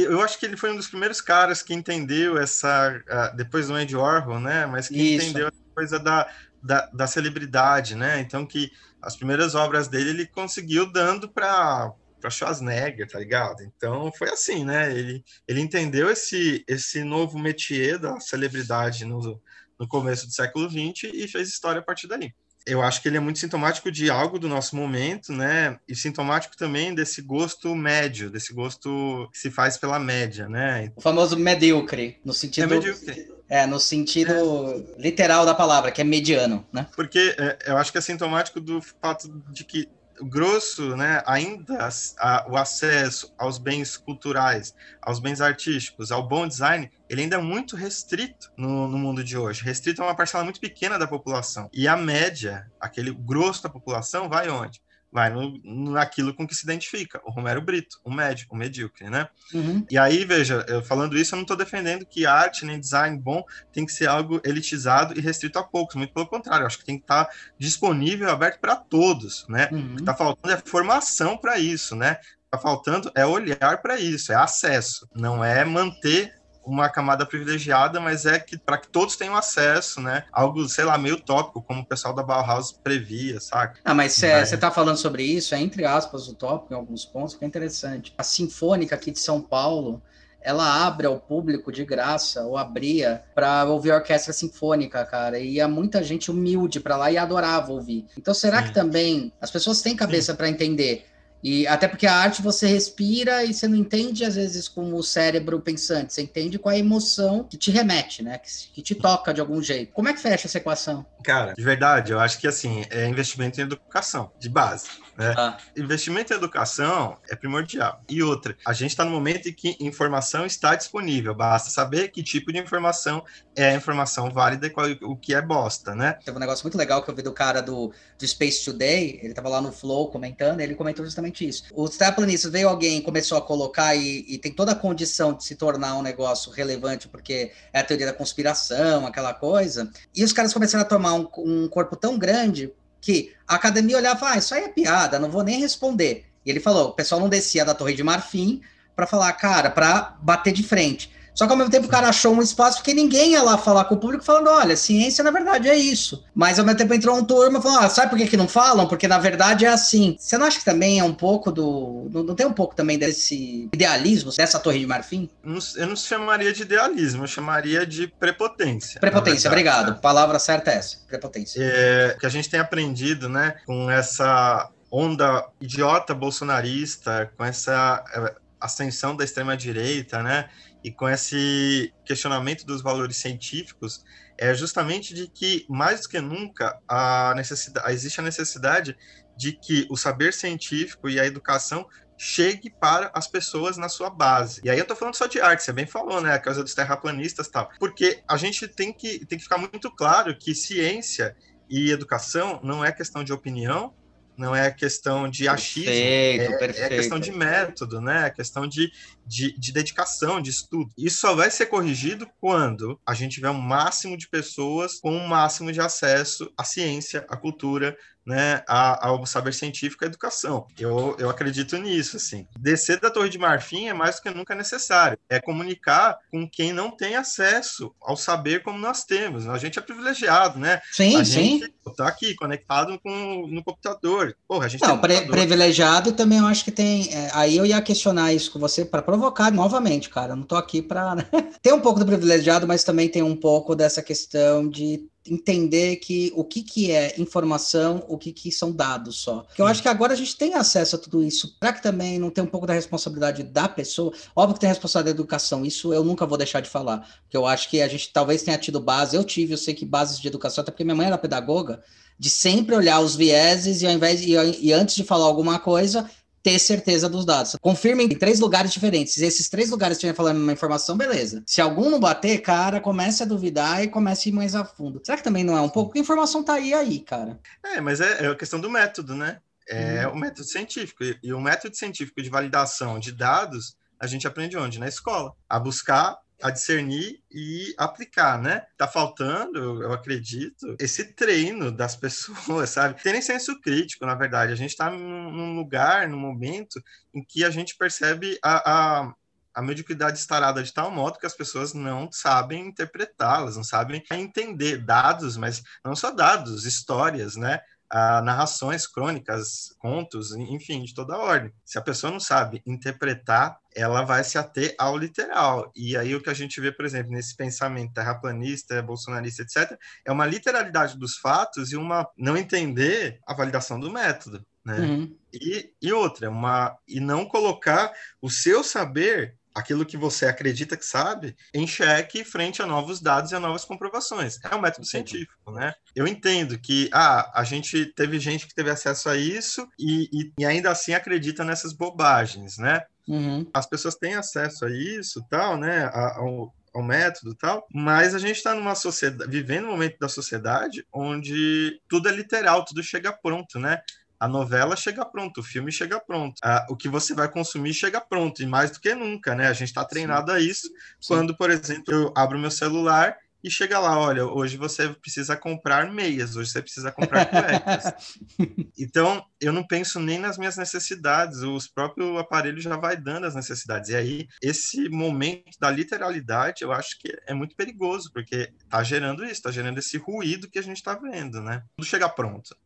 [0.00, 3.02] eu acho que ele foi um dos primeiros caras que entendeu essa,
[3.36, 4.66] depois do Andy Warhol, né?
[4.66, 5.26] Mas que isso.
[5.26, 6.30] entendeu a coisa da,
[6.62, 8.20] da, da celebridade, né?
[8.20, 13.64] Então que as primeiras obras dele ele conseguiu dando para para Schwarzenegger, tá ligado?
[13.64, 14.96] Então foi assim, né?
[14.96, 19.42] Ele, ele entendeu esse, esse novo métier da celebridade no,
[19.76, 22.32] no começo do século XX e fez história a partir daí.
[22.66, 25.78] Eu acho que ele é muito sintomático de algo do nosso momento, né?
[25.88, 30.92] E sintomático também desse gosto médio, desse gosto que se faz pela média, né?
[30.96, 32.72] O famoso medíocre, no sentido.
[32.72, 33.32] É medíocre.
[33.48, 35.02] É, no sentido é.
[35.02, 36.86] literal da palavra, que é mediano, né?
[36.96, 39.88] Porque é, eu acho que é sintomático do fato de que
[40.20, 46.90] grosso, né, ainda a, o acesso aos bens culturais, aos bens artísticos, ao bom design,
[47.08, 49.64] ele ainda é muito restrito no, no, mundo de hoje.
[49.64, 51.68] Restrito a uma parcela muito pequena da população.
[51.72, 54.80] E a média, aquele grosso da população, vai onde?
[55.12, 57.20] Vai no, naquilo com que se identifica.
[57.24, 59.28] O Romero Brito, o médio, o medíocre, né?
[59.52, 59.86] Uhum.
[59.90, 63.44] E aí, veja, eu falando isso, eu não estou defendendo que arte nem design bom
[63.72, 65.96] tem que ser algo elitizado e restrito a poucos.
[65.96, 69.68] Muito pelo contrário, acho que tem que estar tá disponível, aberto para todos, né?
[69.70, 69.92] Uhum.
[69.92, 72.16] O que está faltando é formação para isso, né?
[72.46, 78.26] Está faltando é olhar para isso, é acesso, não é manter uma camada privilegiada, mas
[78.26, 80.24] é que para que todos tenham acesso, né?
[80.32, 83.78] Algo, sei lá, meio tópico, como o pessoal da Bauhaus previa, saca?
[83.84, 87.34] Ah, mas você é, está falando sobre isso, é entre aspas utópico em alguns pontos,
[87.34, 88.14] que é interessante.
[88.16, 90.02] A Sinfônica aqui de São Paulo,
[90.40, 95.38] ela abre ao público de graça, ou abria, para ouvir a orquestra sinfônica, cara.
[95.38, 98.06] E ia muita gente humilde para lá e adorava ouvir.
[98.18, 98.68] Então, será Sim.
[98.68, 101.06] que também as pessoas têm cabeça para entender?
[101.42, 105.02] E até porque a arte você respira e você não entende, às vezes, com o
[105.02, 108.38] cérebro pensante, você entende com a emoção que te remete, né?
[108.38, 109.92] Que, que te toca de algum jeito.
[109.92, 111.04] Como é que fecha essa equação?
[111.24, 114.88] Cara, de verdade, eu acho que assim, é investimento em educação, de base.
[115.22, 115.34] Né?
[115.36, 115.56] Ah.
[115.76, 118.02] Investimento em educação é primordial.
[118.08, 122.22] E outra, a gente está no momento em que informação está disponível, basta saber que
[122.22, 126.18] tipo de informação é a informação válida e qual, o que é bosta, né?
[126.24, 129.30] Teve um negócio muito legal que eu vi do cara do, do Space Today, ele
[129.30, 131.64] estava lá no Flow comentando, ele comentou justamente isso.
[131.74, 135.54] Os terraplanistas veio alguém, começou a colocar e, e, tem toda a condição de se
[135.54, 140.52] tornar um negócio relevante, porque é a teoria da conspiração, aquela coisa, e os caras
[140.52, 144.62] começaram a tomar um, um corpo tão grande que a academia olhava, ah, isso aí
[144.62, 146.24] é piada, não vou nem responder.
[146.46, 148.62] E ele falou, o pessoal não descia da Torre de Marfim
[148.94, 151.12] para falar, cara, para bater de frente.
[151.34, 153.84] Só que ao mesmo tempo o cara achou um espaço porque ninguém ia lá falar
[153.84, 156.24] com o público falando, olha, ciência na verdade é isso.
[156.34, 158.48] Mas ao mesmo tempo entrou um turma e falou, ah, sabe por que, que não
[158.48, 158.86] falam?
[158.86, 160.16] Porque na verdade é assim.
[160.18, 162.08] Você não acha que também é um pouco do.
[162.12, 165.28] Não, não tem um pouco também desse idealismo, dessa torre de marfim?
[165.76, 169.00] Eu não chamaria de idealismo, eu chamaria de prepotência.
[169.00, 170.00] Prepotência, obrigado.
[170.00, 171.60] Palavra certa é essa, prepotência.
[171.62, 178.34] É, que a gente tem aprendido, né, com essa onda idiota bolsonarista, com essa é,
[178.60, 180.48] ascensão da extrema direita, né?
[180.84, 184.04] E com esse questionamento dos valores científicos
[184.38, 188.96] é justamente de que mais do que nunca a necessidade existe a necessidade
[189.36, 191.86] de que o saber científico e a educação
[192.18, 194.60] chegue para as pessoas na sua base.
[194.62, 196.74] E aí eu tô falando só de arte, você bem falou, né, a causa dos
[196.74, 197.70] terraplanistas tal.
[197.80, 201.36] Porque a gente tem que, tem que ficar muito claro que ciência
[201.68, 203.94] e educação não é questão de opinião,
[204.36, 206.92] não é questão de achismo, perfeito, é, perfeito.
[206.92, 208.26] é questão de método, né?
[208.26, 208.90] É questão de,
[209.26, 210.90] de, de, dedicação, de estudo.
[210.96, 215.26] Isso só vai ser corrigido quando a gente tiver um máximo de pessoas com um
[215.26, 220.66] máximo de acesso à ciência, à cultura, né, ao saber científico e à educação.
[220.78, 222.46] Eu, eu acredito nisso, assim.
[222.58, 225.18] Descer da Torre de Marfim é mais do que nunca necessário.
[225.28, 229.48] É comunicar com quem não tem acesso ao saber como nós temos.
[229.48, 230.80] A gente é privilegiado, né?
[230.92, 231.60] Sim, a sim.
[231.96, 234.36] Tá aqui, conectado com, no computador.
[234.46, 237.12] Porra, a gente não, pre privilegiado também eu acho que tem...
[237.12, 240.32] É, aí eu ia questionar isso com você para provocar novamente, cara.
[240.32, 241.16] Eu não tô aqui para...
[241.60, 246.32] Tem um pouco do privilegiado, mas também tem um pouco dessa questão de entender que
[246.34, 249.46] o que, que é informação, o que, que são dados só.
[249.56, 251.56] Eu acho que agora a gente tem acesso a tudo isso.
[251.58, 254.12] Será que também não tem um pouco da responsabilidade da pessoa?
[254.34, 257.06] Óbvio que tem a responsabilidade da educação, isso eu nunca vou deixar de falar.
[257.22, 259.84] Porque eu acho que a gente talvez tenha tido base, eu tive, eu sei que
[259.84, 261.82] bases de educação, até porque minha mãe era pedagoga,
[262.18, 266.08] de sempre olhar os vieses e ao invés e, e antes de falar alguma coisa,
[266.42, 267.56] ter certeza dos dados.
[267.60, 269.14] Confirmem em três lugares diferentes.
[269.14, 271.42] Se esses três lugares estiverem falando uma informação, beleza.
[271.46, 275.00] Se algum não bater, cara, comece a duvidar e comece a ir mais a fundo.
[275.04, 275.96] Será que também não é um pouco?
[275.96, 277.38] A informação tá aí, aí, cara.
[277.64, 279.38] É, mas é, é a questão do método, né?
[279.68, 280.12] É hum.
[280.12, 281.04] o método científico.
[281.22, 284.78] E o método científico de validação de dados, a gente aprende onde?
[284.78, 285.32] Na escola.
[285.48, 288.66] A buscar a discernir e aplicar, né?
[288.76, 293.00] Tá faltando, eu acredito, esse treino das pessoas, sabe?
[293.02, 294.52] Terem senso crítico, na verdade.
[294.52, 296.82] A gente está num lugar, num momento
[297.14, 299.14] em que a gente percebe a, a
[299.54, 304.78] a mediocridade estarada de tal modo que as pessoas não sabem interpretá-las, não sabem entender
[304.78, 307.60] dados, mas não só dados, histórias, né?
[307.92, 311.52] A narrações, crônicas, contos, enfim, de toda ordem.
[311.62, 315.70] Se a pessoa não sabe interpretar, ela vai se ater ao literal.
[315.76, 320.10] E aí o que a gente vê, por exemplo, nesse pensamento terraplanista, bolsonarista, etc., é
[320.10, 324.42] uma literalidade dos fatos e uma não entender a validação do método.
[324.64, 324.78] Né?
[324.78, 325.16] Uhum.
[325.30, 330.84] E, e outra, uma, e não colocar o seu saber aquilo que você acredita que
[330.84, 334.38] sabe em xeque frente a novos dados e a novas comprovações.
[334.42, 335.74] É um método científico, né?
[335.94, 340.32] Eu entendo que ah, a gente teve gente que teve acesso a isso e, e,
[340.38, 342.82] e ainda assim acredita nessas bobagens, né?
[343.06, 343.46] Uhum.
[343.52, 345.90] As pessoas têm acesso a isso, tal, né?
[345.92, 350.86] Ao, ao método tal, mas a gente está numa sociedade, vivendo um momento da sociedade
[350.92, 353.80] onde tudo é literal, tudo chega pronto, né?
[354.22, 358.00] A novela chega pronto, o filme chega pronto, ah, o que você vai consumir chega
[358.00, 359.48] pronto, e mais do que nunca, né?
[359.48, 360.36] A gente está treinado Sim.
[360.36, 360.68] a isso.
[360.68, 360.74] Sim.
[361.08, 365.92] Quando, por exemplo, eu abro meu celular e chega lá, olha, hoje você precisa comprar
[365.92, 367.92] meias, hoje você precisa comprar cuecas.
[368.78, 373.34] então, eu não penso nem nas minhas necessidades, os próprios aparelhos já vai dando as
[373.34, 373.90] necessidades.
[373.90, 379.24] E aí, esse momento da literalidade, eu acho que é muito perigoso, porque está gerando
[379.24, 381.64] isso, está gerando esse ruído que a gente está vendo, né?
[381.76, 382.56] Tudo chega pronto.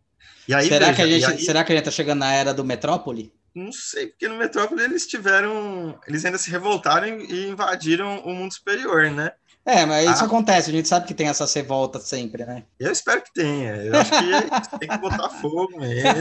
[0.54, 1.44] Aí, será, veja, que a gente, aí...
[1.44, 3.32] será que a gente está chegando na era do Metrópole?
[3.54, 5.98] Não sei, porque no Metrópole eles tiveram.
[6.06, 9.32] Eles ainda se revoltaram e invadiram o mundo superior, né?
[9.64, 10.26] É, mas isso ah.
[10.26, 12.62] acontece, a gente sabe que tem essa revolta sempre, né?
[12.78, 13.74] Eu espero que tenha.
[13.76, 16.12] Eu acho que tem que botar fogo mesmo.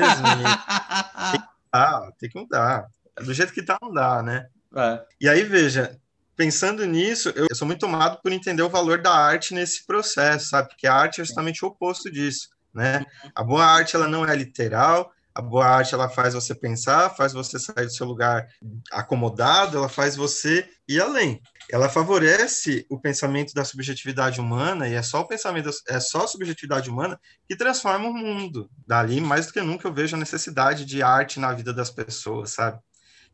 [1.31, 2.87] tem que mudar, tem que mudar.
[3.21, 4.47] Do jeito que tá, não dá, né?
[4.75, 5.01] É.
[5.21, 5.99] E aí, veja,
[6.35, 10.69] pensando nisso, eu sou muito tomado por entender o valor da arte nesse processo, sabe?
[10.69, 13.05] Porque a arte é justamente o oposto disso né?
[13.33, 17.33] A boa arte ela não é literal, a boa arte ela faz você pensar, faz
[17.33, 18.47] você sair do seu lugar
[18.91, 21.41] acomodado, ela faz você ir além.
[21.69, 26.27] Ela favorece o pensamento da subjetividade humana e é só o pensamento, é só a
[26.27, 28.69] subjetividade humana que transforma o mundo.
[28.87, 32.51] Dali, mais do que nunca, eu vejo a necessidade de arte na vida das pessoas,
[32.51, 32.79] sabe?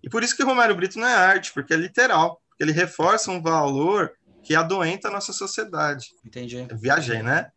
[0.01, 3.30] E por isso que Romero Brito não é arte, porque é literal, porque ele reforça
[3.30, 6.08] um valor que adoenta a nossa sociedade.
[6.25, 6.67] Entendi.
[6.73, 7.51] viajei, né?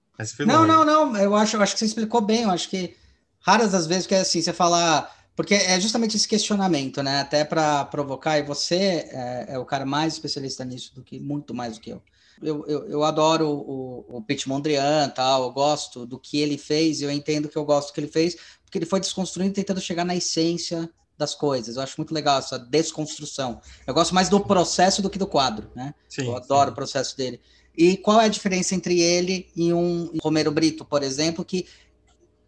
[0.46, 1.16] Não, não, não.
[1.16, 2.42] Eu acho, eu acho que você explicou bem.
[2.42, 2.96] Eu acho que
[3.40, 5.12] raras as vezes que é assim, você falar.
[5.36, 7.20] Porque é justamente esse questionamento, né?
[7.20, 11.52] Até para provocar, e você é, é, o cara mais especialista nisso do que muito
[11.52, 12.02] mais do que eu.
[12.40, 17.00] Eu, eu, eu adoro o, o Pete Mondrian, tal, eu gosto do que ele fez,
[17.00, 20.04] eu entendo que eu gosto do que ele fez, porque ele foi desconstruindo, tentando chegar
[20.04, 21.76] na essência das coisas.
[21.76, 23.60] Eu acho muito legal essa desconstrução.
[23.86, 25.94] Eu gosto mais do processo do que do quadro, né?
[26.08, 26.72] Sim, eu adoro sim.
[26.72, 27.40] o processo dele.
[27.76, 31.66] E qual é a diferença entre ele e um Romero Brito, por exemplo, que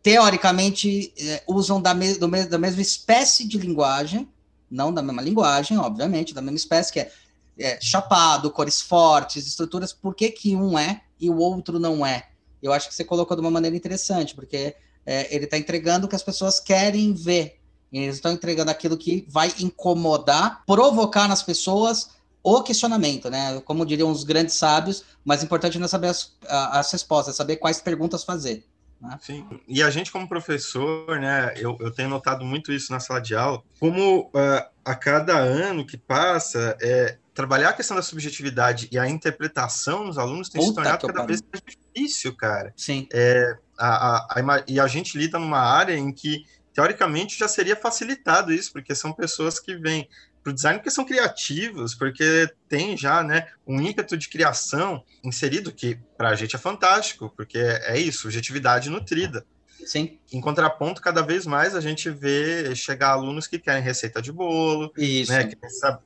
[0.03, 4.29] teoricamente é, usam da, me do me da mesma espécie de linguagem,
[4.71, 7.13] não da mesma linguagem, obviamente, da mesma espécie, que é,
[7.59, 12.29] é chapado, cores fortes, estruturas, por que, que um é e o outro não é?
[12.63, 16.09] Eu acho que você colocou de uma maneira interessante, porque é, ele está entregando o
[16.09, 17.59] que as pessoas querem ver.
[17.93, 22.11] Eles estão entregando aquilo que vai incomodar, provocar nas pessoas
[22.49, 23.61] o questionamento, né?
[23.63, 27.57] Como diriam os grandes sábios, mais importante não é saber as, as respostas, é saber
[27.57, 28.65] quais perguntas fazer.
[29.01, 29.19] Né?
[29.21, 33.21] Sim, e a gente como professor, né, eu, eu tenho notado muito isso na sala
[33.21, 38.89] de aula, como uh, a cada ano que passa, é, trabalhar a questão da subjetividade
[38.93, 42.73] e a interpretação nos alunos tem Puta se tornado cada vez mais difícil, cara.
[42.77, 43.09] Sim.
[43.13, 47.75] É, a, a, a, e a gente lida numa área em que, teoricamente, já seria
[47.75, 50.09] facilitado isso, porque são pessoas que vêm
[50.47, 55.73] para o design porque são criativos, porque tem já né, um ímpeto de criação inserido
[55.73, 59.45] que para a gente é fantástico, porque é isso, subjetividade nutrida.
[59.85, 60.19] Sim.
[60.33, 64.93] Em contraponto, cada vez mais a gente vê chegar alunos que querem receita de bolo,
[64.97, 65.33] Isso.
[65.33, 65.51] Né,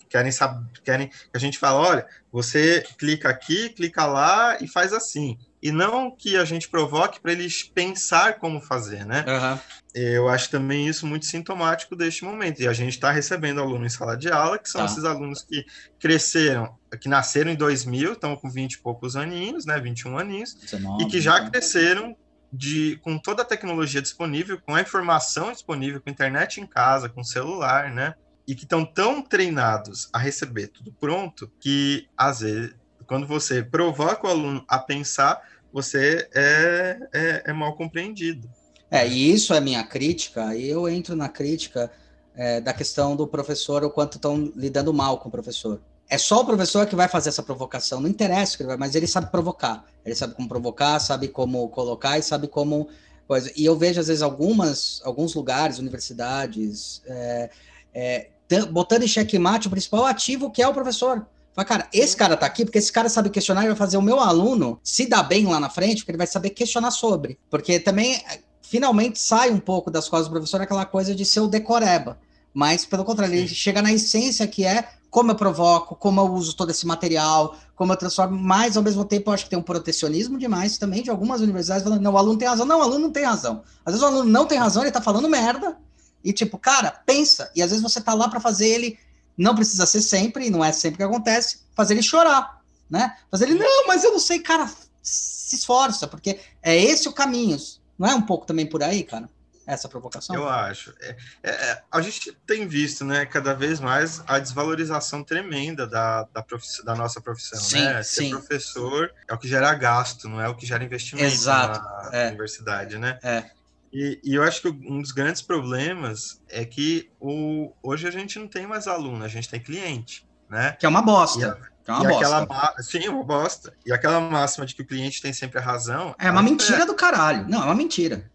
[0.09, 4.93] querem, saber, querem que a gente fala, olha, você clica aqui, clica lá e faz
[4.93, 5.39] assim.
[5.63, 9.25] E não que a gente provoque para eles pensar como fazer, né?
[9.29, 9.59] Uhum.
[9.95, 12.61] Eu acho também isso muito sintomático deste momento.
[12.63, 14.87] E a gente está recebendo alunos em sala de aula, que são tá.
[14.87, 15.65] esses alunos que
[15.99, 19.79] cresceram, que nasceram em 2000, estão com 20 e poucos aninhos, né?
[19.79, 21.51] 21 aninhos, 19, e que já então.
[21.51, 22.17] cresceram
[22.53, 27.23] de, com toda a tecnologia disponível, com a informação disponível, com internet em casa, com
[27.23, 28.15] celular, né?
[28.47, 32.75] E que estão tão treinados a receber tudo pronto que, às vezes,
[33.07, 35.41] quando você provoca o aluno a pensar,
[35.73, 38.49] você é, é, é mal compreendido.
[38.91, 41.91] É, e isso é minha crítica, e eu entro na crítica
[42.35, 45.81] é, da questão do professor, o quanto estão lidando mal com o professor.
[46.09, 49.07] É só o professor que vai fazer essa provocação, não interessa, ele vai, mas ele
[49.07, 49.85] sabe provocar.
[50.05, 52.89] Ele sabe como provocar, sabe como colocar e sabe como.
[53.29, 53.53] Coisa.
[53.55, 57.51] E eu vejo, às vezes, algumas, alguns lugares, universidades, é,
[57.95, 58.29] é,
[58.73, 61.25] botando em xeque-mate o principal ativo, que é o professor.
[61.61, 64.03] Fala, cara, esse cara tá aqui porque esse cara sabe questionar e vai fazer o
[64.03, 67.39] meu aluno se dar bem lá na frente, porque ele vai saber questionar sobre.
[67.51, 68.23] Porque também
[68.63, 72.19] finalmente sai um pouco das costas do professor aquela coisa de ser o decoreba.
[72.55, 73.41] Mas, pelo contrário, Sim.
[73.41, 77.57] ele chega na essência que é como eu provoco, como eu uso todo esse material,
[77.75, 81.03] como eu transformo, mas ao mesmo tempo eu acho que tem um protecionismo demais também
[81.03, 82.65] de algumas universidades falando, não, o aluno tem razão.
[82.65, 83.63] Não, o aluno não tem razão.
[83.85, 85.77] Às vezes o aluno não tem razão, ele tá falando merda,
[86.23, 87.51] e tipo, cara, pensa.
[87.55, 88.99] E às vezes você tá lá para fazer ele,
[89.41, 92.61] não precisa ser sempre, e não é sempre que acontece, fazer ele chorar,
[92.91, 93.17] né?
[93.31, 94.71] Fazer ele, não, mas eu não sei, cara,
[95.03, 97.57] se esforça, porque é esse o caminho.
[97.99, 99.29] Não é um pouco também por aí, cara?
[99.67, 100.35] Essa provocação?
[100.35, 100.93] Eu acho.
[101.01, 106.25] É, é, é, a gente tem visto, né, cada vez mais a desvalorização tremenda da,
[106.25, 106.45] da,
[106.85, 108.03] da nossa profissão, sim, né?
[108.03, 108.31] Ser sim.
[108.31, 112.29] professor é o que gera gasto, não é o que gera investimento Exato, na é.
[112.29, 113.19] universidade, né?
[113.23, 113.51] É.
[113.93, 118.39] E, e, eu acho que um dos grandes problemas é que o, hoje a gente
[118.39, 120.73] não tem mais aluno, a gente tem cliente, né?
[120.79, 121.59] Que é uma bosta.
[121.87, 122.43] É uma bosta.
[122.43, 123.75] Aquela, sim, uma bosta.
[123.85, 126.15] E aquela máxima de que o cliente tem sempre a razão.
[126.19, 126.87] É uma mentira é.
[126.87, 127.49] do caralho.
[127.49, 128.31] Não, é uma mentira.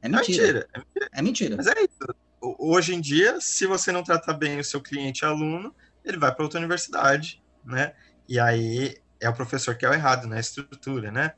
[0.00, 0.44] É mentira.
[0.44, 0.68] É mentira.
[0.72, 1.08] É mentira.
[1.12, 1.56] É mentira.
[1.56, 2.14] Mas é isso.
[2.40, 6.44] Hoje em dia, se você não trata bem o seu cliente aluno, ele vai para
[6.44, 7.92] outra universidade, né?
[8.28, 10.40] E aí é o professor que é o errado na né?
[10.40, 11.32] estrutura, né?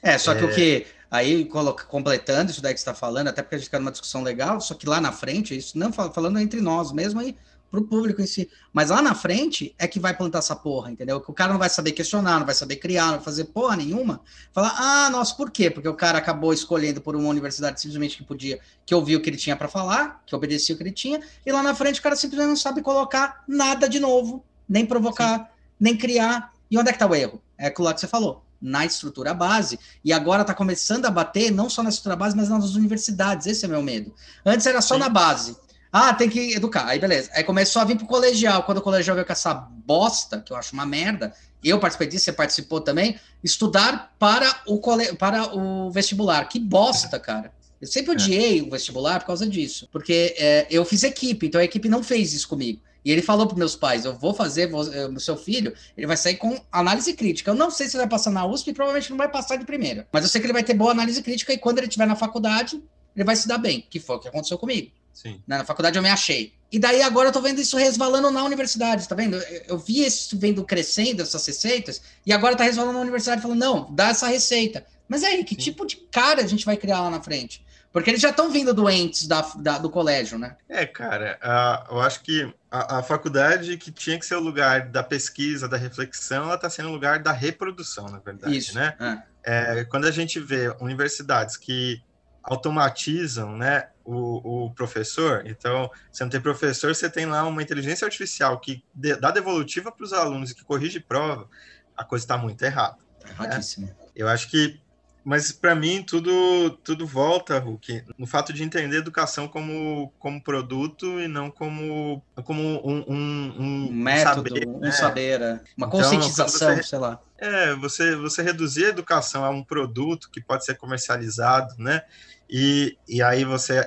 [0.00, 0.46] É, só que é...
[0.46, 3.66] o que aí coloca, completando isso daí que você está falando, até porque a gente
[3.66, 7.20] está numa discussão legal, só que lá na frente, isso não falando entre nós mesmo
[7.20, 7.36] aí,
[7.70, 8.48] para o público em si.
[8.72, 11.20] Mas lá na frente é que vai plantar essa porra, entendeu?
[11.20, 13.76] Que o cara não vai saber questionar, não vai saber criar, não vai fazer porra
[13.76, 14.20] nenhuma.
[14.52, 15.70] Falar, ah, nossa, por quê?
[15.70, 19.28] Porque o cara acabou escolhendo por uma universidade simplesmente que podia, que ouviu o que
[19.28, 22.02] ele tinha para falar, que obedecia o que ele tinha, e lá na frente o
[22.02, 25.44] cara simplesmente não sabe colocar nada de novo, nem provocar, Sim.
[25.78, 26.52] nem criar.
[26.70, 27.40] E onde é que tá o erro?
[27.56, 31.50] É aquilo lá que você falou na estrutura base, e agora está começando a bater
[31.50, 33.46] não só na estrutura base, mas nas universidades.
[33.46, 34.14] Esse é meu medo.
[34.44, 35.00] Antes era só Sim.
[35.00, 35.56] na base.
[35.92, 36.86] Ah, tem que educar.
[36.86, 37.30] Aí beleza.
[37.34, 38.62] Aí começou a vir pro colegial.
[38.64, 41.32] Quando o colegial veio com essa bosta, que eu acho uma merda,
[41.62, 45.14] eu participei disso, você participou também, estudar para o, cole...
[45.16, 46.44] para o vestibular.
[46.48, 47.52] Que bosta, cara.
[47.80, 48.14] Eu sempre é.
[48.14, 49.88] odiei o vestibular por causa disso.
[49.90, 52.80] Porque é, eu fiz equipe, então a equipe não fez isso comigo.
[53.08, 56.14] E ele falou para meus pais: eu vou fazer, o eh, seu filho, ele vai
[56.14, 57.50] sair com análise crítica.
[57.50, 60.06] Eu não sei se vai passar na USP, provavelmente não vai passar de primeira.
[60.12, 62.14] Mas eu sei que ele vai ter boa análise crítica e quando ele estiver na
[62.14, 62.82] faculdade,
[63.16, 64.92] ele vai se dar bem, que foi o que aconteceu comigo.
[65.14, 65.40] Sim.
[65.46, 66.52] Na faculdade eu me achei.
[66.70, 69.38] E daí agora eu tô vendo isso resvalando na universidade, tá vendo?
[69.66, 73.88] Eu vi isso vendo crescendo, essas receitas, e agora tá resvalando na universidade falando, não,
[73.90, 74.84] dá essa receita.
[75.08, 75.62] Mas aí, que Sim.
[75.62, 77.64] tipo de cara a gente vai criar lá na frente?
[77.92, 80.56] Porque eles já estão vindo doentes da, da, do colégio, né?
[80.68, 84.88] É, cara, uh, eu acho que a, a, faculdade que tinha que ser o lugar
[84.88, 88.94] da pesquisa, da reflexão, ela está sendo o lugar da reprodução, na verdade, Isso, né?
[89.00, 89.80] É.
[89.80, 92.02] É, quando a gente vê universidades que
[92.42, 95.42] automatizam, né, o, o, professor.
[95.46, 99.92] Então, você não tem professor, você tem lá uma inteligência artificial que de, dá devolutiva
[99.92, 101.46] para os alunos e que corrige prova,
[101.94, 102.96] a coisa está muito errada.
[103.36, 103.58] Tá.
[103.78, 103.94] Né?
[104.16, 104.80] Eu acho que,
[105.28, 111.20] mas para mim tudo tudo volta, Hulk, no fato de entender educação como, como produto
[111.20, 114.90] e não como como um, um, um, um método, saber, um né?
[114.90, 115.60] saber, é.
[115.76, 117.20] uma então, conscientização, você, sei lá.
[117.36, 122.04] É, você você reduzir a educação a um produto que pode ser comercializado, né?
[122.48, 123.86] E, e aí você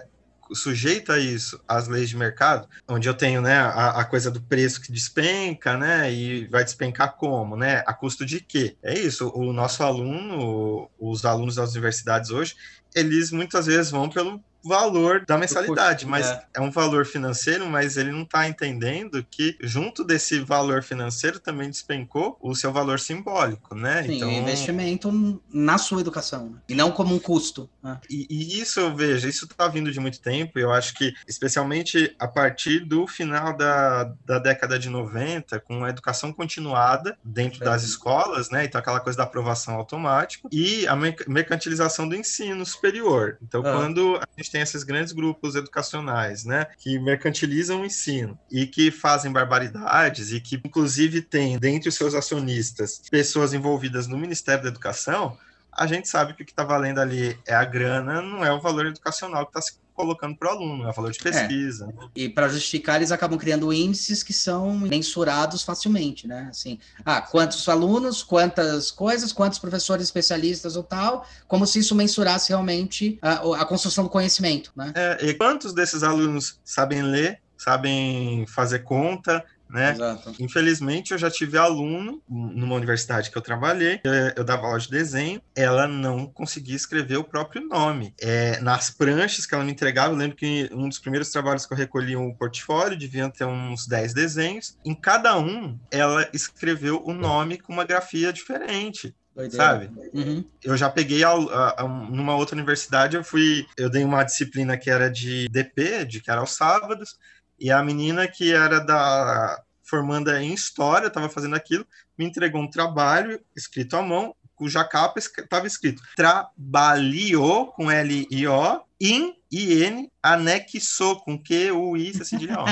[0.54, 4.82] sujeita isso às leis de mercado, onde eu tenho né, a, a, coisa do preço
[4.82, 6.12] que despenca, né?
[6.12, 7.84] E vai despencar como, né?
[7.86, 8.76] A custo de quê?
[8.82, 12.56] É isso, o nosso aluno, os alunos das universidades hoje,
[12.94, 16.46] eles muitas vezes vão pelo, valor da mensalidade, mas é.
[16.56, 16.62] é.
[16.62, 22.38] um valor financeiro, mas ele não está entendendo que junto desse valor financeiro também despencou
[22.42, 24.04] o seu valor simbólico, né?
[24.04, 26.60] Sim, então, investimento na sua educação, né?
[26.70, 27.70] e não como um custo.
[27.82, 28.00] Né?
[28.10, 32.16] E, e, isso eu vejo, isso está vindo de muito tempo, eu acho que especialmente
[32.20, 37.66] a partir do final da, da década de 90, com a educação continuada dentro é.
[37.66, 38.66] das escolas, né?
[38.66, 43.38] Então aquela coisa da aprovação automática e a mercantilização do ensino superior.
[43.42, 43.74] Então, ah.
[43.74, 48.92] quando a gente tem esses grandes grupos educacionais, né, que mercantilizam o ensino e que
[48.92, 54.70] fazem barbaridades e que, inclusive, tem dentre os seus acionistas pessoas envolvidas no Ministério da
[54.70, 55.38] Educação,
[55.72, 58.60] a gente sabe que o que está valendo ali é a grana, não é o
[58.60, 61.24] valor educacional que está se colocando para o aluno, é o valor de é.
[61.24, 61.94] pesquisa.
[62.02, 62.06] É.
[62.16, 66.48] E para justificar, eles acabam criando índices que são mensurados facilmente, né?
[66.50, 72.50] Assim, ah, quantos alunos, quantas coisas, quantos professores especialistas ou tal, como se isso mensurasse
[72.50, 74.92] realmente a, a construção do conhecimento, né?
[74.96, 79.92] É, e quantos desses alunos sabem ler, sabem fazer conta, né?
[79.92, 80.36] Exato.
[80.40, 84.02] Infelizmente, eu já tive aluno numa universidade que eu trabalhei,
[84.36, 88.14] eu dava aula de desenho, ela não conseguia escrever o próprio nome.
[88.20, 91.74] É, nas pranchas que ela me entregava, eu lembro que um dos primeiros trabalhos que
[91.74, 97.14] eu recolhi um portfólio, deviam ter uns 10 desenhos, em cada um ela escreveu o
[97.14, 99.16] nome com uma grafia diferente.
[99.34, 99.64] Doideira.
[99.64, 99.90] sabe?
[100.14, 100.44] Uhum.
[100.62, 104.78] Eu já peguei a, a, a, numa outra universidade, eu fui, eu dei uma disciplina
[104.78, 107.18] que era de DP, de que era aos sábados,
[107.62, 111.86] e a menina que era da formanda em história, estava fazendo aquilo,
[112.18, 119.36] me entregou um trabalho escrito à mão, cuja capa estava escrito trabalhou com L-I-O, in
[119.52, 122.66] I-N, anexou com Q-U-I, C, C, O.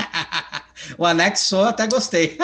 [0.97, 2.37] o anexou até gostei.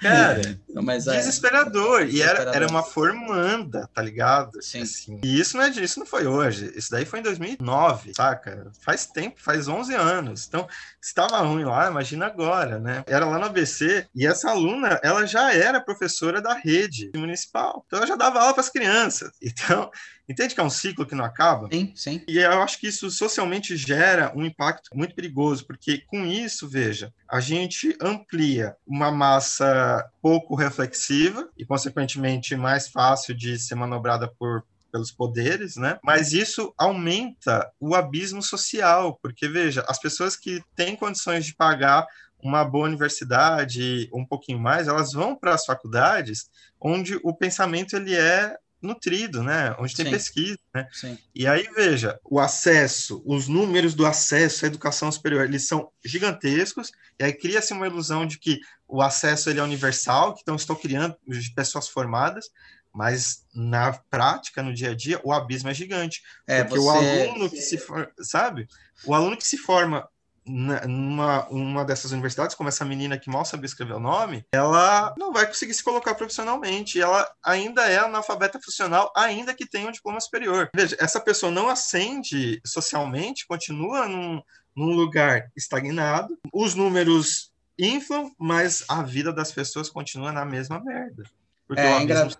[0.00, 2.06] Cara, mas é, desesperador.
[2.08, 4.62] E era, era uma formanda, tá ligado?
[4.62, 4.82] Sim.
[4.82, 5.20] Assim.
[5.22, 6.72] E isso não, é, isso não foi hoje.
[6.74, 8.70] Isso daí foi em 2009, saca?
[8.80, 10.46] Faz tempo, faz 11 anos.
[10.46, 10.66] Então,
[11.00, 13.04] se estava ruim lá, imagina agora, né?
[13.06, 17.84] Era lá no ABC e essa aluna, ela já era professora da rede municipal.
[17.86, 19.30] Então, ela já dava aula para as crianças.
[19.58, 19.90] Então,
[20.28, 21.68] Entende que é um ciclo que não acaba?
[21.72, 22.22] Sim, sim.
[22.28, 27.12] E eu acho que isso socialmente gera um impacto muito perigoso, porque com isso, veja,
[27.26, 34.64] a gente amplia uma massa pouco reflexiva e, consequentemente, mais fácil de ser manobrada por
[34.90, 35.98] pelos poderes, né?
[36.02, 42.06] Mas isso aumenta o abismo social, porque veja, as pessoas que têm condições de pagar
[42.42, 46.48] uma boa universidade, um pouquinho mais, elas vão para as faculdades
[46.80, 49.74] onde o pensamento ele é nutrido, né?
[49.78, 50.10] Onde tem Sim.
[50.10, 50.88] pesquisa, né?
[50.92, 51.18] Sim.
[51.34, 56.92] E aí, veja, o acesso, os números do acesso à educação superior, eles são gigantescos,
[57.18, 60.76] e aí cria-se uma ilusão de que o acesso ele é universal, que então estou
[60.76, 61.16] criando
[61.54, 62.46] pessoas formadas,
[62.94, 66.22] mas na prática, no dia a dia, o abismo é gigante.
[66.46, 67.26] É, porque você...
[67.26, 68.66] o aluno que se for, sabe?
[69.04, 70.08] O aluno que se forma
[70.48, 75.32] numa uma dessas universidades, como essa menina que mal sabia escrever o nome, ela não
[75.32, 77.00] vai conseguir se colocar profissionalmente.
[77.00, 80.70] Ela ainda é analfabeta funcional, ainda que tenha um diploma superior.
[80.74, 84.42] Veja, essa pessoa não ascende socialmente, continua num,
[84.74, 86.38] num lugar estagnado.
[86.52, 91.24] Os números inflam, mas a vida das pessoas continua na mesma merda.
[91.66, 92.36] Porque é, o abismo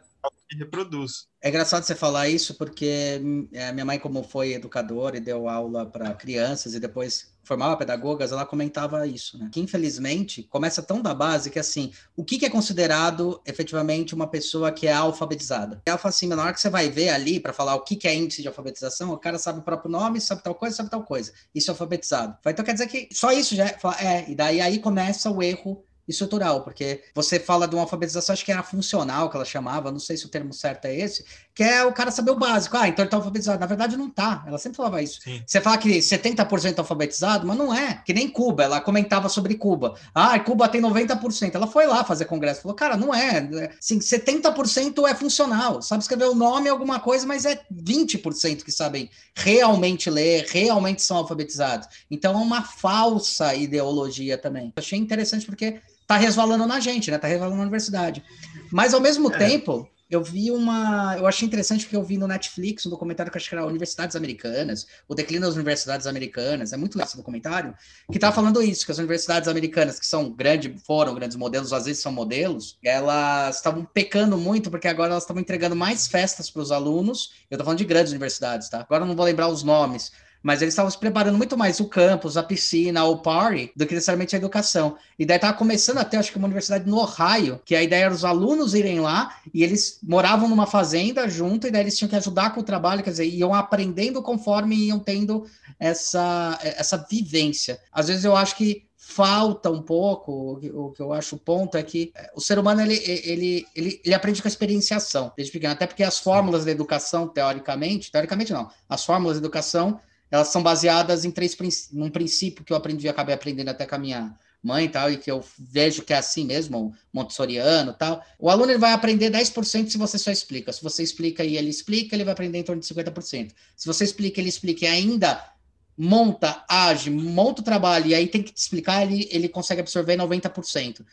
[0.57, 1.29] reproduz.
[1.43, 3.21] É engraçado você falar isso, porque
[3.53, 8.31] é, minha mãe, como foi educadora e deu aula para crianças e depois formava pedagogas,
[8.31, 9.49] ela comentava isso, né?
[9.51, 14.27] Que infelizmente começa tão da base que assim, o que, que é considerado efetivamente uma
[14.27, 15.81] pessoa que é alfabetizada?
[15.87, 18.07] Ela fala assim, na hora que você vai ver ali para falar o que, que
[18.07, 21.03] é índice de alfabetização, o cara sabe o próprio nome, sabe tal coisa, sabe tal
[21.03, 21.33] coisa.
[21.55, 22.37] Isso é alfabetizado.
[22.47, 25.83] Então quer dizer que só isso já é, é e daí aí começa o erro
[26.09, 30.01] estrutural, porque você fala de uma alfabetização, acho que era funcional, que ela chamava, não
[30.01, 31.25] sei se o termo certo é esse,
[31.59, 32.77] que é o cara saber o básico.
[32.77, 33.59] Ah, então ele está alfabetizado.
[33.59, 34.45] Na verdade, não está.
[34.47, 35.21] Ela sempre falava isso.
[35.21, 35.43] Sim.
[35.45, 38.01] Você fala que 70% alfabetizado, mas não é.
[38.07, 38.63] Que nem Cuba.
[38.63, 39.95] Ela comentava sobre Cuba.
[40.15, 41.57] Ah, Cuba tem 90%.
[41.57, 42.63] Ela foi lá fazer congresso.
[42.63, 43.71] Falou, cara, não é.
[43.77, 45.83] Assim, 70% é funcional.
[45.83, 51.17] Sabe escrever o nome, alguma coisa, mas é 20% que sabem realmente ler, realmente são
[51.17, 51.89] alfabetizados.
[52.09, 54.73] Então é uma falsa ideologia também.
[54.77, 57.19] Achei interessante porque tá resvalando na gente, né?
[57.19, 58.25] Tá resvalando na universidade.
[58.73, 59.37] Mas ao mesmo é.
[59.37, 61.17] tempo eu vi uma.
[61.19, 64.17] Eu achei interessante porque eu vi no Netflix um documentário que acho que era Universidades
[64.17, 66.73] Americanas, o declínio das universidades americanas.
[66.73, 67.75] É muito legal esse documentário,
[68.11, 71.85] que tá falando isso, que as universidades americanas, que são grandes, foram grandes modelos, às
[71.85, 76.63] vezes são modelos, elas estavam pecando muito, porque agora elas estavam entregando mais festas para
[76.63, 77.33] os alunos.
[77.51, 78.81] Eu tô falando de grandes universidades, tá?
[78.81, 80.11] Agora eu não vou lembrar os nomes
[80.43, 83.95] mas eles estavam se preparando muito mais o campus, a piscina, o party, do que
[83.95, 84.97] necessariamente a educação.
[85.19, 88.15] E daí estava começando até, acho que uma universidade no Ohio, que a ideia era
[88.15, 92.17] os alunos irem lá e eles moravam numa fazenda junto, e daí eles tinham que
[92.17, 95.45] ajudar com o trabalho, quer dizer, iam aprendendo conforme iam tendo
[95.79, 97.79] essa, essa vivência.
[97.93, 101.83] Às vezes eu acho que falta um pouco, o que eu acho o ponto é
[101.83, 105.73] que é, o ser humano ele, ele, ele, ele aprende com a experienciação desde pequeno,
[105.73, 109.99] até porque as fórmulas da educação, teoricamente, teoricamente não, as fórmulas da educação,
[110.31, 111.57] elas são baseadas em três
[111.93, 115.17] num princípio que eu aprendi, acabei aprendendo até com a minha mãe e tal, e
[115.17, 118.23] que eu vejo que é assim mesmo, montessoriano tal.
[118.39, 120.73] O aluno ele vai aprender 10% se você só explica.
[120.73, 123.53] Se você explica e ele explica, ele vai aprender em torno de 50%.
[123.77, 125.53] Se você explica, ele explica e ainda
[125.97, 130.17] monta, age, monta o trabalho e aí tem que te explicar, ele, ele consegue absorver
[130.17, 131.05] 90%.